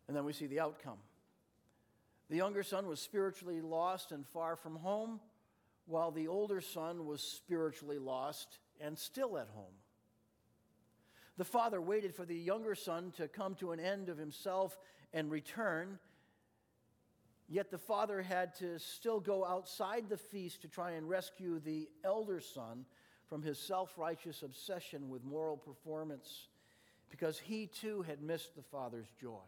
And 0.10 0.17
then 0.17 0.25
we 0.25 0.34
see 0.34 0.47
the 0.47 0.60
outcome. 0.60 0.97
The 2.30 2.36
younger 2.36 2.63
son 2.63 2.88
was 2.88 2.99
spiritually 2.99 3.62
lost 3.62 4.12
and 4.12 4.27
far 4.27 4.58
from 4.58 4.75
home, 4.75 5.21
while 5.86 6.12
the 6.12 6.27
older 6.27 6.60
son 6.60 7.06
was 7.06 7.23
spiritually 7.23 7.97
lost 7.97 8.60
and 8.82 8.99
still 8.99 9.38
at 9.38 9.47
home. 9.56 9.73
The 11.38 11.45
father 11.45 11.80
waited 11.82 12.13
for 12.13 12.25
the 12.25 12.36
younger 12.36 12.75
son 12.75 13.13
to 13.15 13.30
come 13.30 13.56
to 13.56 13.71
an 13.71 13.80
end 13.80 14.10
of 14.10 14.17
himself 14.17 14.77
and 15.13 15.32
return. 15.32 15.97
Yet 17.51 17.69
the 17.69 17.77
father 17.77 18.21
had 18.21 18.55
to 18.59 18.79
still 18.79 19.19
go 19.19 19.45
outside 19.45 20.07
the 20.07 20.15
feast 20.15 20.61
to 20.61 20.69
try 20.69 20.91
and 20.91 21.09
rescue 21.09 21.59
the 21.59 21.89
elder 22.01 22.39
son 22.39 22.85
from 23.27 23.41
his 23.41 23.59
self 23.59 23.97
righteous 23.97 24.41
obsession 24.41 25.09
with 25.09 25.25
moral 25.25 25.57
performance 25.57 26.47
because 27.09 27.37
he 27.37 27.67
too 27.67 28.03
had 28.03 28.21
missed 28.21 28.55
the 28.55 28.61
father's 28.61 29.09
joy. 29.19 29.43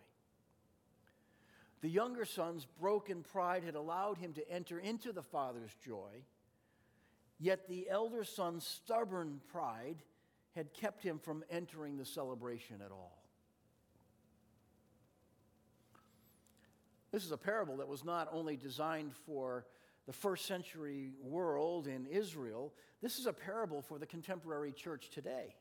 The 1.79 1.87
younger 1.87 2.25
son's 2.25 2.65
broken 2.65 3.23
pride 3.23 3.63
had 3.63 3.75
allowed 3.75 4.17
him 4.17 4.33
to 4.33 4.51
enter 4.51 4.79
into 4.79 5.13
the 5.13 5.23
father's 5.23 5.73
joy, 5.85 6.25
yet 7.39 7.69
the 7.69 7.89
elder 7.89 8.25
son's 8.25 8.67
stubborn 8.67 9.39
pride 9.49 10.03
had 10.55 10.73
kept 10.73 11.03
him 11.03 11.19
from 11.19 11.45
entering 11.49 11.97
the 11.97 12.05
celebration 12.05 12.81
at 12.81 12.91
all. 12.91 13.22
This 17.13 17.26
is 17.26 17.32
a 17.32 17.38
parable 17.38 17.78
that 17.78 17.88
was 17.88 18.04
not 18.04 18.28
only 18.32 18.58
designed 18.58 19.13
for 19.28 19.67
the 20.08 20.12
first 20.12 20.47
century 20.47 21.12
world 21.21 21.86
in 21.86 22.08
Israel, 22.08 22.73
this 23.04 23.19
is 23.19 23.28
a 23.28 23.34
parable 23.34 23.84
for 23.84 23.99
the 23.99 24.08
contemporary 24.08 24.71
church 24.71 25.12
today. 25.12 25.54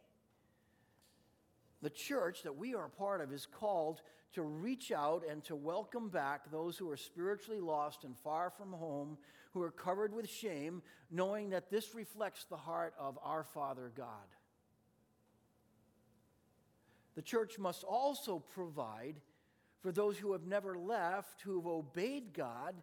The 1.83 1.91
church 1.91 2.43
that 2.45 2.57
we 2.57 2.75
are 2.75 2.87
a 2.87 2.89
part 2.91 3.21
of 3.21 3.35
is 3.35 3.47
called 3.47 4.01
to 4.33 4.43
reach 4.43 4.93
out 4.93 5.25
and 5.31 5.45
to 5.45 5.55
welcome 5.55 6.09
back 6.09 6.51
those 6.51 6.79
who 6.79 6.91
are 6.91 6.97
spiritually 6.97 7.61
lost 7.61 8.05
and 8.05 8.17
far 8.17 8.49
from 8.49 8.73
home, 8.73 9.19
who 9.53 9.61
are 9.61 9.71
covered 9.71 10.15
with 10.15 10.31
shame, 10.31 10.81
knowing 11.11 11.51
that 11.51 11.71
this 11.71 11.95
reflects 11.95 12.47
the 12.47 12.57
heart 12.57 12.95
of 12.99 13.19
our 13.23 13.45
Father 13.45 13.93
God. 13.95 14.07
The 17.15 17.21
church 17.21 17.59
must 17.59 17.85
also 17.85 18.43
provide 18.55 19.17
for 19.83 19.93
those 19.93 20.17
who 20.17 20.33
have 20.33 20.47
never 20.47 20.79
left, 20.79 21.43
who 21.43 21.57
have 21.57 21.67
obeyed 21.67 22.33
God, 22.33 22.75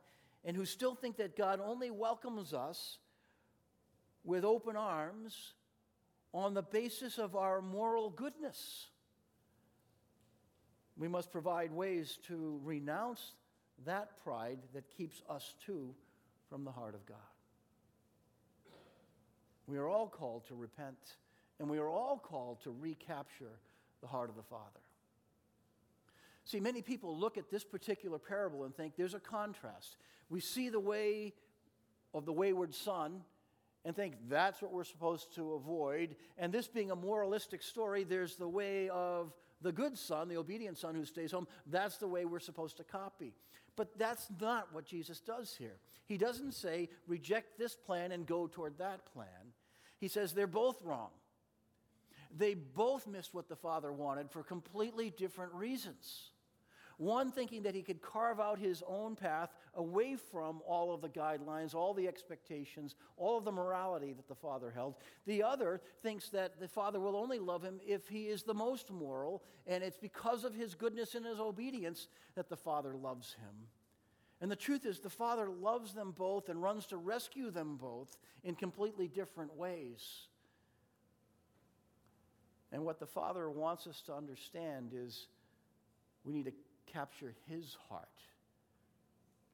and 0.44 0.56
who 0.56 0.66
still 0.66 0.96
think 0.96 1.18
that 1.18 1.36
God 1.36 1.60
only 1.64 1.90
welcomes 1.90 2.54
us 2.54 2.98
with 4.24 4.44
open 4.44 4.76
arms 4.76 5.54
on 6.34 6.54
the 6.54 6.62
basis 6.62 7.18
of 7.18 7.36
our 7.36 7.62
moral 7.62 8.10
goodness. 8.10 8.88
We 10.98 11.08
must 11.08 11.32
provide 11.32 11.72
ways 11.72 12.20
to 12.28 12.60
renounce 12.64 13.34
that 13.86 14.22
pride 14.24 14.60
that 14.74 14.90
keeps 14.96 15.22
us 15.30 15.56
too 15.66 15.96
from 16.50 16.66
the 16.66 16.72
heart 16.72 16.94
of 16.96 17.06
God. 17.06 17.18
We 19.68 19.78
are 19.78 19.88
all 19.88 20.08
called 20.08 20.46
to 20.48 20.56
repent, 20.56 20.98
and 21.60 21.70
we 21.70 21.78
are 21.78 21.88
all 21.88 22.18
called 22.18 22.62
to 22.64 22.72
recapture 22.72 23.60
the 24.02 24.08
heart 24.08 24.30
of 24.30 24.36
the 24.36 24.44
Father. 24.44 24.79
See, 26.50 26.60
many 26.60 26.82
people 26.82 27.16
look 27.16 27.38
at 27.38 27.52
this 27.52 27.64
particular 27.64 28.18
parable 28.18 28.64
and 28.64 28.76
think 28.76 28.96
there's 28.98 29.14
a 29.14 29.20
contrast. 29.20 29.98
We 30.32 30.40
see 30.40 30.70
the 30.70 30.80
way 30.80 31.36
of 32.12 32.26
the 32.26 32.34
wayward 32.34 32.74
son 32.74 33.22
and 33.86 33.96
think 33.96 34.16
that's 34.28 34.60
what 34.60 34.74
we're 34.74 34.84
supposed 34.84 35.36
to 35.36 35.54
avoid. 35.54 36.16
And 36.40 36.52
this 36.52 36.68
being 36.68 36.90
a 36.90 36.96
moralistic 36.96 37.62
story, 37.62 38.04
there's 38.04 38.36
the 38.36 38.48
way 38.48 38.90
of 38.90 39.32
the 39.62 39.72
good 39.72 39.96
son, 39.96 40.28
the 40.28 40.38
obedient 40.38 40.80
son 40.80 40.96
who 40.96 41.06
stays 41.06 41.32
home. 41.32 41.48
That's 41.68 41.98
the 41.98 42.08
way 42.08 42.26
we're 42.26 42.40
supposed 42.40 42.78
to 42.78 42.84
copy. 42.84 43.36
But 43.76 44.00
that's 44.00 44.28
not 44.42 44.74
what 44.74 44.86
Jesus 44.86 45.20
does 45.20 45.56
here. 45.56 45.78
He 46.08 46.18
doesn't 46.18 46.56
say, 46.56 46.90
reject 47.06 47.60
this 47.60 47.76
plan 47.76 48.12
and 48.12 48.26
go 48.26 48.48
toward 48.48 48.80
that 48.80 49.06
plan. 49.14 49.54
He 50.00 50.08
says 50.08 50.34
they're 50.34 50.48
both 50.48 50.82
wrong. 50.82 51.12
They 52.36 52.56
both 52.56 53.06
missed 53.06 53.36
what 53.36 53.50
the 53.50 53.56
Father 53.56 53.94
wanted 53.94 54.32
for 54.32 54.42
completely 54.42 55.12
different 55.12 55.54
reasons. 55.54 56.32
One 57.00 57.32
thinking 57.32 57.64
that 57.64 57.76
he 57.76 57.82
could 57.82 58.02
carve 58.02 58.42
out 58.42 58.60
his 58.60 58.84
own 58.86 59.16
path 59.16 59.56
away 59.74 60.18
from 60.18 60.62
all 60.68 60.94
of 60.94 61.00
the 61.00 61.08
guidelines, 61.08 61.74
all 61.74 61.94
the 61.94 62.10
expectations, 62.10 62.96
all 63.16 63.38
of 63.38 63.46
the 63.46 63.54
morality 63.54 64.12
that 64.12 64.28
the 64.28 64.36
Father 64.36 64.70
held. 64.70 64.96
The 65.26 65.42
other 65.42 65.80
thinks 66.04 66.28
that 66.32 66.60
the 66.60 66.68
Father 66.68 67.00
will 67.00 67.16
only 67.16 67.40
love 67.40 67.64
him 67.64 67.80
if 67.88 68.10
he 68.10 68.24
is 68.24 68.44
the 68.44 68.54
most 68.54 68.92
moral, 68.92 69.42
and 69.66 69.82
it's 69.82 69.98
because 69.98 70.44
of 70.44 70.54
his 70.54 70.76
goodness 70.76 71.16
and 71.16 71.26
his 71.26 71.40
obedience 71.40 72.10
that 72.36 72.50
the 72.50 72.58
Father 72.58 72.94
loves 72.94 73.32
him. 73.32 73.70
And 74.42 74.52
the 74.52 74.58
truth 74.58 74.86
is, 74.86 75.00
the 75.00 75.10
Father 75.10 75.50
loves 75.50 75.94
them 75.94 76.14
both 76.18 76.50
and 76.50 76.62
runs 76.62 76.86
to 76.88 76.98
rescue 76.98 77.50
them 77.50 77.78
both 77.78 78.18
in 78.44 78.56
completely 78.56 79.08
different 79.08 79.56
ways. 79.56 80.28
And 82.74 82.84
what 82.84 83.00
the 83.00 83.08
Father 83.08 83.50
wants 83.50 83.88
us 83.88 84.02
to 84.08 84.14
understand 84.14 84.92
is 84.94 85.28
we 86.26 86.34
need 86.34 86.46
to 86.46 86.54
capture 86.94 87.34
his 87.48 87.76
heart, 87.90 88.08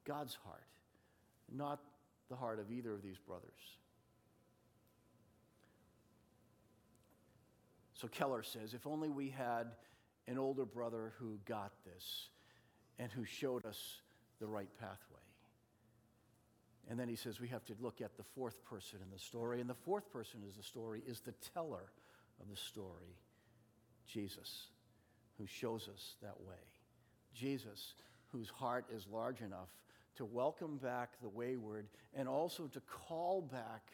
God's 0.05 0.37
heart, 0.43 0.63
not 1.51 1.79
the 2.29 2.35
heart 2.35 2.59
of 2.59 2.71
either 2.71 2.93
of 2.93 3.01
these 3.01 3.17
brothers. 3.17 3.51
So 7.93 8.07
Keller 8.07 8.43
says 8.43 8.73
if 8.73 8.85
only 8.85 9.09
we 9.09 9.29
had 9.29 9.67
an 10.27 10.37
older 10.37 10.65
brother 10.65 11.13
who 11.19 11.39
got 11.45 11.71
this 11.85 12.29
and 12.99 13.11
who 13.11 13.25
showed 13.25 13.65
us 13.65 14.01
the 14.39 14.47
right 14.47 14.69
pathway. 14.79 15.19
And 16.89 16.99
then 16.99 17.07
he 17.07 17.15
says 17.15 17.39
we 17.39 17.47
have 17.47 17.65
to 17.65 17.73
look 17.79 18.01
at 18.01 18.17
the 18.17 18.23
fourth 18.35 18.63
person 18.65 18.99
in 19.03 19.09
the 19.11 19.19
story. 19.19 19.61
And 19.61 19.69
the 19.69 19.73
fourth 19.73 20.11
person 20.11 20.41
is 20.47 20.55
the 20.55 20.63
story 20.63 21.01
is 21.07 21.21
the 21.21 21.33
teller 21.53 21.91
of 22.41 22.49
the 22.49 22.57
story 22.57 23.17
Jesus, 24.07 24.67
who 25.37 25.47
shows 25.47 25.89
us 25.93 26.15
that 26.21 26.39
way. 26.41 26.53
Jesus, 27.35 27.93
whose 28.31 28.49
heart 28.49 28.85
is 28.93 29.05
large 29.11 29.41
enough 29.41 29.69
to 30.17 30.25
welcome 30.25 30.77
back 30.77 31.11
the 31.21 31.29
wayward 31.29 31.87
and 32.15 32.27
also 32.27 32.67
to 32.67 32.79
call 32.81 33.41
back 33.41 33.91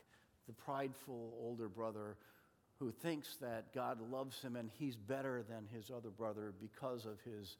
the 0.47 0.53
prideful 0.53 1.33
older 1.41 1.67
brother 1.67 2.15
who 2.79 2.91
thinks 2.91 3.35
that 3.37 3.73
God 3.73 3.99
loves 4.11 4.41
him 4.41 4.55
and 4.55 4.69
he's 4.73 4.95
better 4.95 5.43
than 5.47 5.67
his 5.73 5.91
other 5.91 6.09
brother 6.09 6.53
because 6.59 7.05
of 7.05 7.19
his 7.21 7.57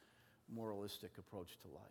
moralistic 0.53 1.11
approach 1.17 1.49
to 1.61 1.67
life. 1.69 1.83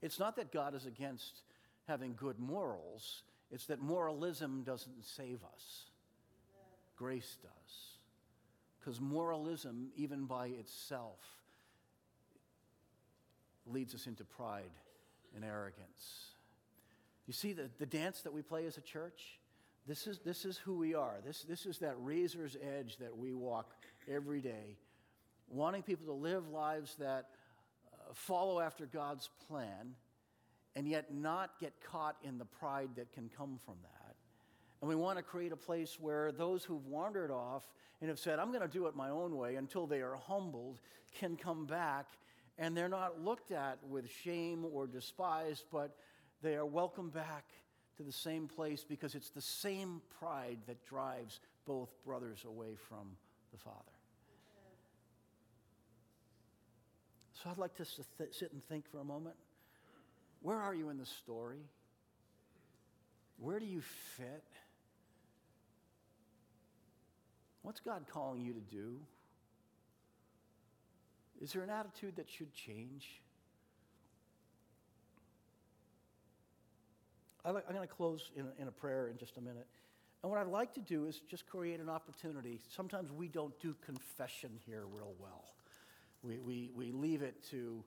It's 0.00 0.18
not 0.18 0.36
that 0.36 0.52
God 0.52 0.74
is 0.74 0.86
against 0.86 1.42
having 1.86 2.14
good 2.14 2.38
morals, 2.38 3.22
it's 3.50 3.66
that 3.66 3.80
moralism 3.80 4.62
doesn't 4.64 5.04
save 5.04 5.40
us, 5.44 5.90
grace 6.96 7.36
does. 7.42 7.98
Because 8.78 9.00
moralism, 9.00 9.90
even 9.96 10.24
by 10.24 10.46
itself, 10.48 11.20
leads 13.66 13.94
us 13.94 14.06
into 14.06 14.24
pride 14.24 14.70
and 15.34 15.44
arrogance. 15.44 16.26
You 17.26 17.32
see, 17.32 17.52
the, 17.52 17.70
the 17.78 17.86
dance 17.86 18.22
that 18.22 18.32
we 18.32 18.42
play 18.42 18.66
as 18.66 18.76
a 18.76 18.80
church, 18.80 19.38
this 19.86 20.06
is, 20.06 20.18
this 20.24 20.44
is 20.44 20.58
who 20.58 20.76
we 20.78 20.94
are. 20.94 21.16
This, 21.24 21.42
this 21.42 21.66
is 21.66 21.78
that 21.78 21.94
razor's 21.98 22.56
edge 22.78 22.96
that 22.98 23.16
we 23.16 23.32
walk 23.32 23.70
every 24.12 24.40
day, 24.40 24.76
wanting 25.48 25.82
people 25.82 26.06
to 26.06 26.12
live 26.12 26.48
lives 26.48 26.96
that 26.98 27.30
uh, 27.92 28.12
follow 28.12 28.60
after 28.60 28.86
God's 28.86 29.30
plan 29.48 29.94
and 30.74 30.88
yet 30.88 31.14
not 31.14 31.58
get 31.60 31.72
caught 31.82 32.16
in 32.24 32.38
the 32.38 32.44
pride 32.44 32.90
that 32.96 33.12
can 33.12 33.30
come 33.36 33.58
from 33.64 33.76
that. 33.82 34.16
And 34.80 34.88
we 34.88 34.96
want 34.96 35.18
to 35.18 35.22
create 35.22 35.52
a 35.52 35.56
place 35.56 35.98
where 36.00 36.32
those 36.32 36.64
who've 36.64 36.86
wandered 36.86 37.30
off 37.30 37.62
and 38.00 38.08
have 38.08 38.18
said, 38.18 38.38
I'm 38.38 38.48
going 38.48 38.62
to 38.62 38.68
do 38.68 38.86
it 38.86 38.96
my 38.96 39.10
own 39.10 39.36
way 39.36 39.54
until 39.54 39.86
they 39.86 40.00
are 40.00 40.16
humbled, 40.16 40.80
can 41.18 41.36
come 41.36 41.66
back 41.66 42.06
and 42.58 42.76
they're 42.76 42.88
not 42.88 43.20
looked 43.20 43.50
at 43.50 43.78
with 43.88 44.10
shame 44.24 44.64
or 44.64 44.86
despised, 44.86 45.64
but 45.72 45.96
they 46.42 46.54
are 46.54 46.66
welcomed 46.66 47.12
back 47.12 47.44
to 47.96 48.02
the 48.02 48.12
same 48.12 48.48
place 48.48 48.84
because 48.88 49.14
it's 49.14 49.30
the 49.30 49.42
same 49.42 50.00
pride 50.18 50.58
that 50.66 50.84
drives 50.84 51.40
both 51.66 51.90
brothers 52.04 52.44
away 52.46 52.74
from 52.88 53.16
the 53.52 53.58
Father. 53.58 53.78
So 57.32 57.50
I'd 57.50 57.58
like 57.58 57.74
to 57.76 57.84
sit 57.84 58.52
and 58.52 58.62
think 58.68 58.88
for 58.90 58.98
a 59.00 59.04
moment. 59.04 59.34
Where 60.42 60.58
are 60.58 60.74
you 60.74 60.90
in 60.90 60.98
the 60.98 61.06
story? 61.06 61.62
Where 63.38 63.58
do 63.58 63.66
you 63.66 63.80
fit? 63.80 64.44
What's 67.62 67.80
God 67.80 68.04
calling 68.12 68.44
you 68.44 68.52
to 68.52 68.60
do? 68.60 69.00
Is 71.42 71.52
there 71.52 71.62
an 71.62 71.70
attitude 71.70 72.16
that 72.16 72.30
should 72.30 72.54
change? 72.54 73.20
I'm 77.44 77.54
going 77.54 77.80
to 77.80 77.86
close 77.86 78.30
in 78.36 78.46
in 78.60 78.68
a 78.68 78.70
prayer 78.70 79.08
in 79.08 79.18
just 79.18 79.36
a 79.36 79.40
minute. 79.40 79.66
And 80.22 80.30
what 80.30 80.40
I'd 80.40 80.46
like 80.46 80.72
to 80.74 80.80
do 80.80 81.06
is 81.06 81.20
just 81.28 81.48
create 81.48 81.80
an 81.80 81.88
opportunity. 81.88 82.60
Sometimes 82.68 83.10
we 83.10 83.26
don't 83.26 83.58
do 83.58 83.74
confession 83.84 84.50
here 84.64 84.84
real 84.86 85.14
well. 85.18 85.54
We, 86.22 86.38
we, 86.38 86.70
we 86.76 86.92
leave 86.92 87.22
it 87.22 87.42
to 87.50 87.82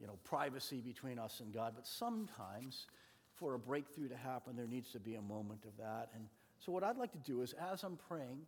you 0.00 0.06
know, 0.06 0.18
privacy 0.24 0.80
between 0.80 1.18
us 1.18 1.40
and 1.40 1.52
God. 1.52 1.74
But 1.76 1.86
sometimes, 1.86 2.86
for 3.34 3.54
a 3.54 3.58
breakthrough 3.58 4.08
to 4.08 4.16
happen, 4.16 4.56
there 4.56 4.66
needs 4.66 4.90
to 4.92 4.98
be 4.98 5.16
a 5.16 5.22
moment 5.22 5.64
of 5.66 5.76
that. 5.76 6.08
And 6.14 6.24
so, 6.58 6.72
what 6.72 6.82
I'd 6.82 6.96
like 6.96 7.12
to 7.12 7.18
do 7.18 7.42
is, 7.42 7.54
as 7.70 7.84
I'm 7.84 7.98
praying, 8.08 8.40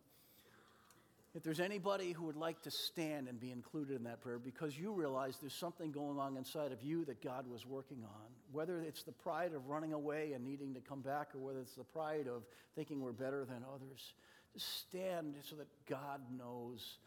if 1.35 1.43
there's 1.43 1.59
anybody 1.59 2.13
who 2.13 2.25
would 2.25 2.35
like 2.35 2.61
to 2.63 2.71
stand 2.71 3.27
and 3.27 3.39
be 3.39 3.51
included 3.51 3.95
in 3.95 4.03
that 4.05 4.21
prayer 4.21 4.39
because 4.39 4.77
you 4.77 4.91
realize 4.91 5.37
there's 5.39 5.53
something 5.53 5.91
going 5.91 6.17
on 6.17 6.35
inside 6.37 6.71
of 6.71 6.81
you 6.81 7.05
that 7.05 7.21
God 7.21 7.45
was 7.47 7.65
working 7.65 8.03
on, 8.03 8.31
whether 8.51 8.79
it's 8.81 9.03
the 9.03 9.11
pride 9.11 9.53
of 9.53 9.67
running 9.67 9.93
away 9.93 10.31
and 10.33 10.43
needing 10.43 10.73
to 10.73 10.79
come 10.79 11.01
back, 11.01 11.29
or 11.35 11.39
whether 11.39 11.59
it's 11.59 11.75
the 11.75 11.83
pride 11.83 12.27
of 12.27 12.43
thinking 12.75 13.01
we're 13.01 13.11
better 13.11 13.45
than 13.45 13.63
others, 13.73 14.13
just 14.53 14.79
stand 14.79 15.35
so 15.41 15.55
that 15.57 15.67
God 15.87 16.21
knows 16.35 16.97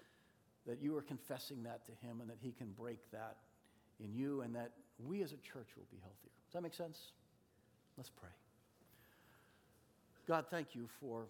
that 0.67 0.81
you 0.81 0.97
are 0.97 1.03
confessing 1.03 1.63
that 1.65 1.85
to 1.87 2.07
Him 2.07 2.21
and 2.21 2.31
that 2.31 2.39
He 2.41 2.53
can 2.53 2.69
break 2.79 2.99
that 3.13 3.37
in 4.03 4.15
you 4.15 4.43
and 4.43 4.55
that 4.55 4.73
we 5.05 5.23
as 5.23 5.33
a 5.33 5.39
church 5.39 5.69
will 5.77 5.87
be 5.91 5.99
healthier. 6.01 6.31
Does 6.47 6.55
that 6.55 6.63
make 6.63 6.75
sense? 6.75 6.99
Let's 7.97 8.11
pray. 8.11 8.31
God, 10.29 10.45
thank 10.51 10.75
you 10.75 10.89
for 11.01 11.27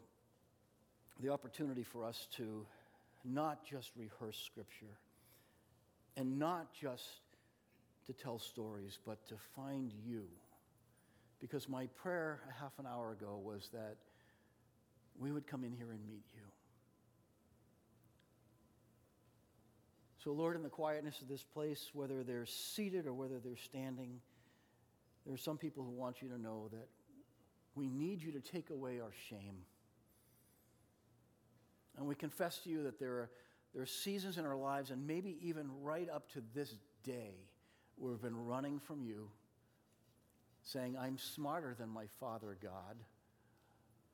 the 1.23 1.31
opportunity 1.31 1.83
for 1.83 2.05
us 2.05 2.27
to 2.37 2.67
not 3.25 3.65
just 3.65 3.91
rehearse 3.97 4.39
Scripture 4.39 4.99
and 6.17 6.39
not 6.39 6.73
just 6.73 7.05
to 8.07 8.13
tell 8.13 8.39
stories, 8.39 8.99
but 9.07 9.27
to 9.29 9.35
find 9.55 9.93
you. 10.05 10.25
Because 11.41 11.69
my 11.69 11.87
prayer 12.03 12.41
a 12.49 12.61
half 12.61 12.73
an 12.79 12.87
hour 12.87 13.13
ago 13.13 13.41
was 13.43 13.71
that 13.73 13.97
we 15.19 15.33
would 15.33 15.47
come 15.47 15.65
in 15.65 15.73
here 15.73 15.91
and 15.91 16.01
meet 16.07 16.25
you. 16.35 16.43
So, 20.23 20.33
Lord, 20.33 20.57
in 20.57 20.63
the 20.63 20.69
quietness 20.69 21.23
of 21.23 21.29
this 21.29 21.43
place, 21.43 21.91
whether 21.95 22.23
they're 22.23 22.45
seated 22.45 23.07
or 23.07 23.15
whether 23.15 23.39
they're 23.39 23.57
standing, 23.57 24.21
there 25.25 25.35
are 25.35 25.39
some 25.39 25.57
people 25.57 25.83
who 25.83 25.93
want 25.93 26.21
you 26.21 26.29
to 26.29 26.39
know 26.39 26.69
that 26.73 26.89
we 27.75 27.89
need 27.89 28.23
you 28.23 28.33
to 28.33 28.41
take 28.41 28.69
away 28.69 29.01
our 29.01 29.13
shame. 29.31 29.65
And 32.01 32.09
we 32.09 32.15
confess 32.15 32.59
to 32.61 32.71
you 32.71 32.83
that 32.85 32.99
there 32.99 33.13
are, 33.13 33.31
there 33.75 33.83
are 33.83 33.87
seasons 33.87 34.39
in 34.39 34.47
our 34.47 34.57
lives, 34.57 34.91
and 34.91 35.07
maybe 35.07 35.37
even 35.43 35.69
right 35.83 36.09
up 36.09 36.33
to 36.33 36.43
this 36.55 36.75
day, 37.05 37.35
where 37.97 38.13
we've 38.13 38.23
been 38.23 38.47
running 38.47 38.79
from 38.79 39.03
you, 39.03 39.29
saying, 40.63 40.97
I'm 40.99 41.19
smarter 41.19 41.77
than 41.79 41.91
my 41.91 42.07
Father 42.19 42.57
God. 42.63 42.97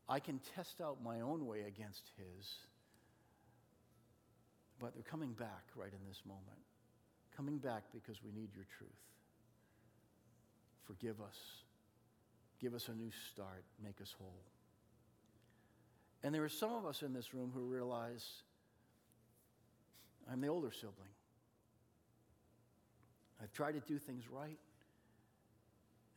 I 0.09 0.19
can 0.19 0.41
test 0.57 0.81
out 0.81 0.99
my 1.01 1.21
own 1.21 1.47
way 1.47 1.61
against 1.61 2.11
His. 2.17 2.55
But 4.81 4.95
they're 4.95 5.05
coming 5.05 5.33
back 5.33 5.63
right 5.77 5.93
in 5.93 6.09
this 6.09 6.23
moment. 6.27 6.43
Coming 7.37 7.59
back 7.59 7.85
because 7.95 8.21
we 8.21 8.33
need 8.33 8.49
your 8.53 8.67
truth. 8.77 8.91
Forgive 10.89 11.21
us. 11.21 11.39
Give 12.61 12.75
us 12.75 12.89
a 12.89 12.95
new 12.95 13.13
start. 13.31 13.63
Make 13.81 14.01
us 14.01 14.13
whole. 14.19 14.43
And 16.23 16.35
there 16.35 16.45
are 16.45 16.49
some 16.49 16.73
of 16.73 16.87
us 16.87 17.03
in 17.03 17.13
this 17.13 17.35
room 17.35 17.53
who 17.55 17.61
realize 17.61 18.27
I'm 20.31 20.41
the 20.41 20.49
older 20.49 20.73
sibling. 20.73 21.15
I've 23.43 23.53
tried 23.53 23.73
to 23.73 23.81
do 23.81 23.99
things 23.99 24.25
right. 24.31 24.59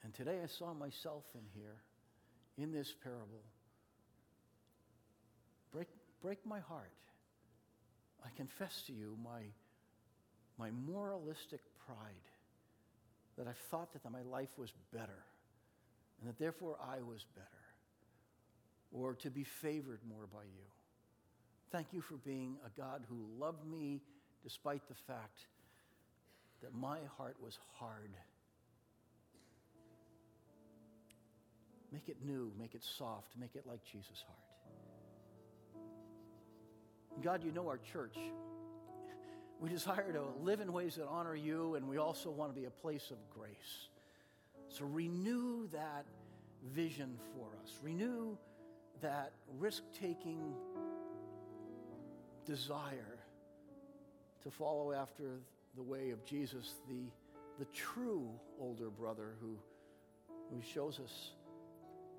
And 0.03 0.13
today 0.13 0.39
I 0.43 0.47
saw 0.47 0.73
myself 0.73 1.23
in 1.35 1.41
here, 1.53 1.75
in 2.57 2.71
this 2.71 2.93
parable. 3.03 3.43
Break, 5.71 5.87
break 6.21 6.45
my 6.45 6.59
heart. 6.59 6.91
I 8.25 8.29
confess 8.35 8.83
to 8.87 8.93
you 8.93 9.17
my, 9.23 9.41
my 10.57 10.71
moralistic 10.71 11.61
pride 11.85 11.97
that 13.37 13.47
I 13.47 13.53
thought 13.69 13.93
that 13.93 14.09
my 14.11 14.21
life 14.23 14.57
was 14.57 14.71
better 14.93 15.23
and 16.19 16.29
that 16.29 16.39
therefore 16.39 16.77
I 16.81 17.01
was 17.01 17.25
better 17.35 17.59
or 18.91 19.15
to 19.15 19.29
be 19.29 19.43
favored 19.43 19.99
more 20.07 20.27
by 20.31 20.43
you. 20.43 20.65
Thank 21.71 21.87
you 21.93 22.01
for 22.01 22.15
being 22.15 22.57
a 22.65 22.79
God 22.79 23.03
who 23.07 23.27
loved 23.37 23.65
me 23.65 24.01
despite 24.43 24.87
the 24.87 24.95
fact 24.95 25.39
that 26.61 26.73
my 26.73 26.97
heart 27.17 27.35
was 27.41 27.57
hard. 27.77 28.11
Make 31.91 32.09
it 32.09 32.17
new, 32.23 32.51
make 32.59 32.75
it 32.75 32.83
soft, 32.83 33.35
make 33.39 33.55
it 33.55 33.65
like 33.67 33.83
Jesus' 33.83 34.23
heart. 34.25 34.39
God, 37.21 37.43
you 37.43 37.51
know 37.51 37.67
our 37.67 37.79
church. 37.91 38.15
We 39.59 39.69
desire 39.69 40.11
to 40.13 40.23
live 40.41 40.61
in 40.61 40.71
ways 40.71 40.95
that 40.95 41.07
honor 41.07 41.35
you, 41.35 41.75
and 41.75 41.87
we 41.87 41.97
also 41.97 42.29
want 42.29 42.53
to 42.53 42.59
be 42.59 42.65
a 42.65 42.71
place 42.71 43.11
of 43.11 43.17
grace. 43.29 43.89
So 44.69 44.85
renew 44.85 45.67
that 45.73 46.05
vision 46.63 47.17
for 47.33 47.47
us. 47.61 47.79
Renew 47.81 48.37
that 49.01 49.31
risk 49.57 49.83
taking 49.99 50.53
desire 52.45 53.19
to 54.43 54.51
follow 54.51 54.91
after 54.91 55.39
the 55.75 55.83
way 55.83 56.11
of 56.11 56.25
Jesus, 56.25 56.75
the, 56.87 57.03
the 57.59 57.65
true 57.65 58.29
older 58.59 58.89
brother 58.89 59.35
who, 59.39 59.57
who 60.49 60.61
shows 60.61 60.99
us 60.99 61.31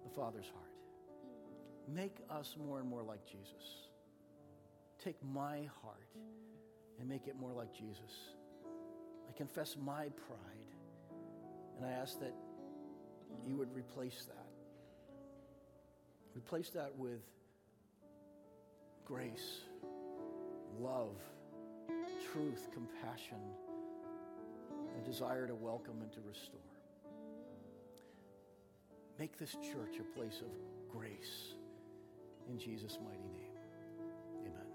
the 0.04 0.10
Father's 0.10 0.46
heart. 0.46 0.70
Make 1.92 2.16
us 2.30 2.56
more 2.64 2.78
and 2.78 2.88
more 2.88 3.02
like 3.02 3.24
Jesus. 3.26 3.88
Take 5.02 5.16
my 5.32 5.68
heart 5.82 6.08
and 6.98 7.08
make 7.08 7.26
it 7.26 7.34
more 7.40 7.52
like 7.52 7.72
Jesus. 7.72 8.34
I 9.28 9.32
confess 9.36 9.76
my 9.82 10.08
pride, 10.10 10.70
and 11.76 11.86
I 11.86 11.92
ask 11.92 12.20
that 12.20 12.34
you 13.46 13.56
would 13.56 13.74
replace 13.74 14.26
that. 14.26 14.49
Replace 16.40 16.70
that 16.70 16.96
with 16.96 17.20
grace 19.04 19.60
love, 20.80 21.16
truth, 22.32 22.68
compassion, 22.72 23.36
and 24.96 25.04
desire 25.04 25.46
to 25.46 25.54
welcome 25.54 26.00
and 26.00 26.10
to 26.12 26.20
restore. 26.26 26.58
Make 29.18 29.38
this 29.38 29.52
church 29.52 30.00
a 30.00 30.18
place 30.18 30.40
of 30.40 30.90
grace 30.90 31.52
in 32.48 32.58
Jesus' 32.58 32.98
mighty 33.04 33.18
name. 33.18 33.52
Amen. 34.40 34.66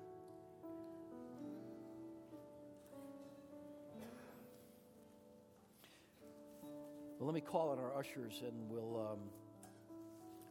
Well, 7.17 7.25
let 7.25 7.33
me 7.33 7.41
call 7.41 7.71
on 7.71 7.79
our 7.79 7.97
ushers 7.97 8.43
and 8.45 8.69
we'll 8.69 8.99
um, 9.13 9.19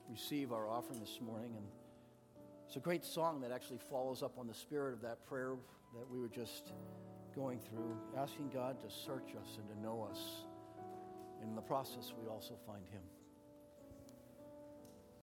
receive 0.08 0.52
our 0.52 0.68
offering 0.68 1.00
this 1.00 1.18
morning. 1.20 1.52
And 1.56 1.66
it's 2.66 2.76
a 2.76 2.80
great 2.80 3.04
song 3.04 3.40
that 3.40 3.52
actually 3.52 3.78
follows 3.90 4.22
up 4.22 4.38
on 4.38 4.46
the 4.46 4.54
spirit 4.54 4.94
of 4.94 5.02
that 5.02 5.24
prayer 5.26 5.54
that 5.94 6.10
we 6.10 6.18
were 6.18 6.28
just 6.28 6.72
going 7.34 7.58
through, 7.58 7.96
asking 8.16 8.50
God 8.52 8.80
to 8.82 8.90
search 8.90 9.34
us 9.40 9.58
and 9.58 9.68
to 9.68 9.80
know 9.82 10.08
us. 10.10 10.20
And 11.40 11.50
in 11.50 11.56
the 11.56 11.62
process, 11.62 12.12
we 12.20 12.28
also 12.28 12.54
find 12.66 12.84
Him. 12.88 13.02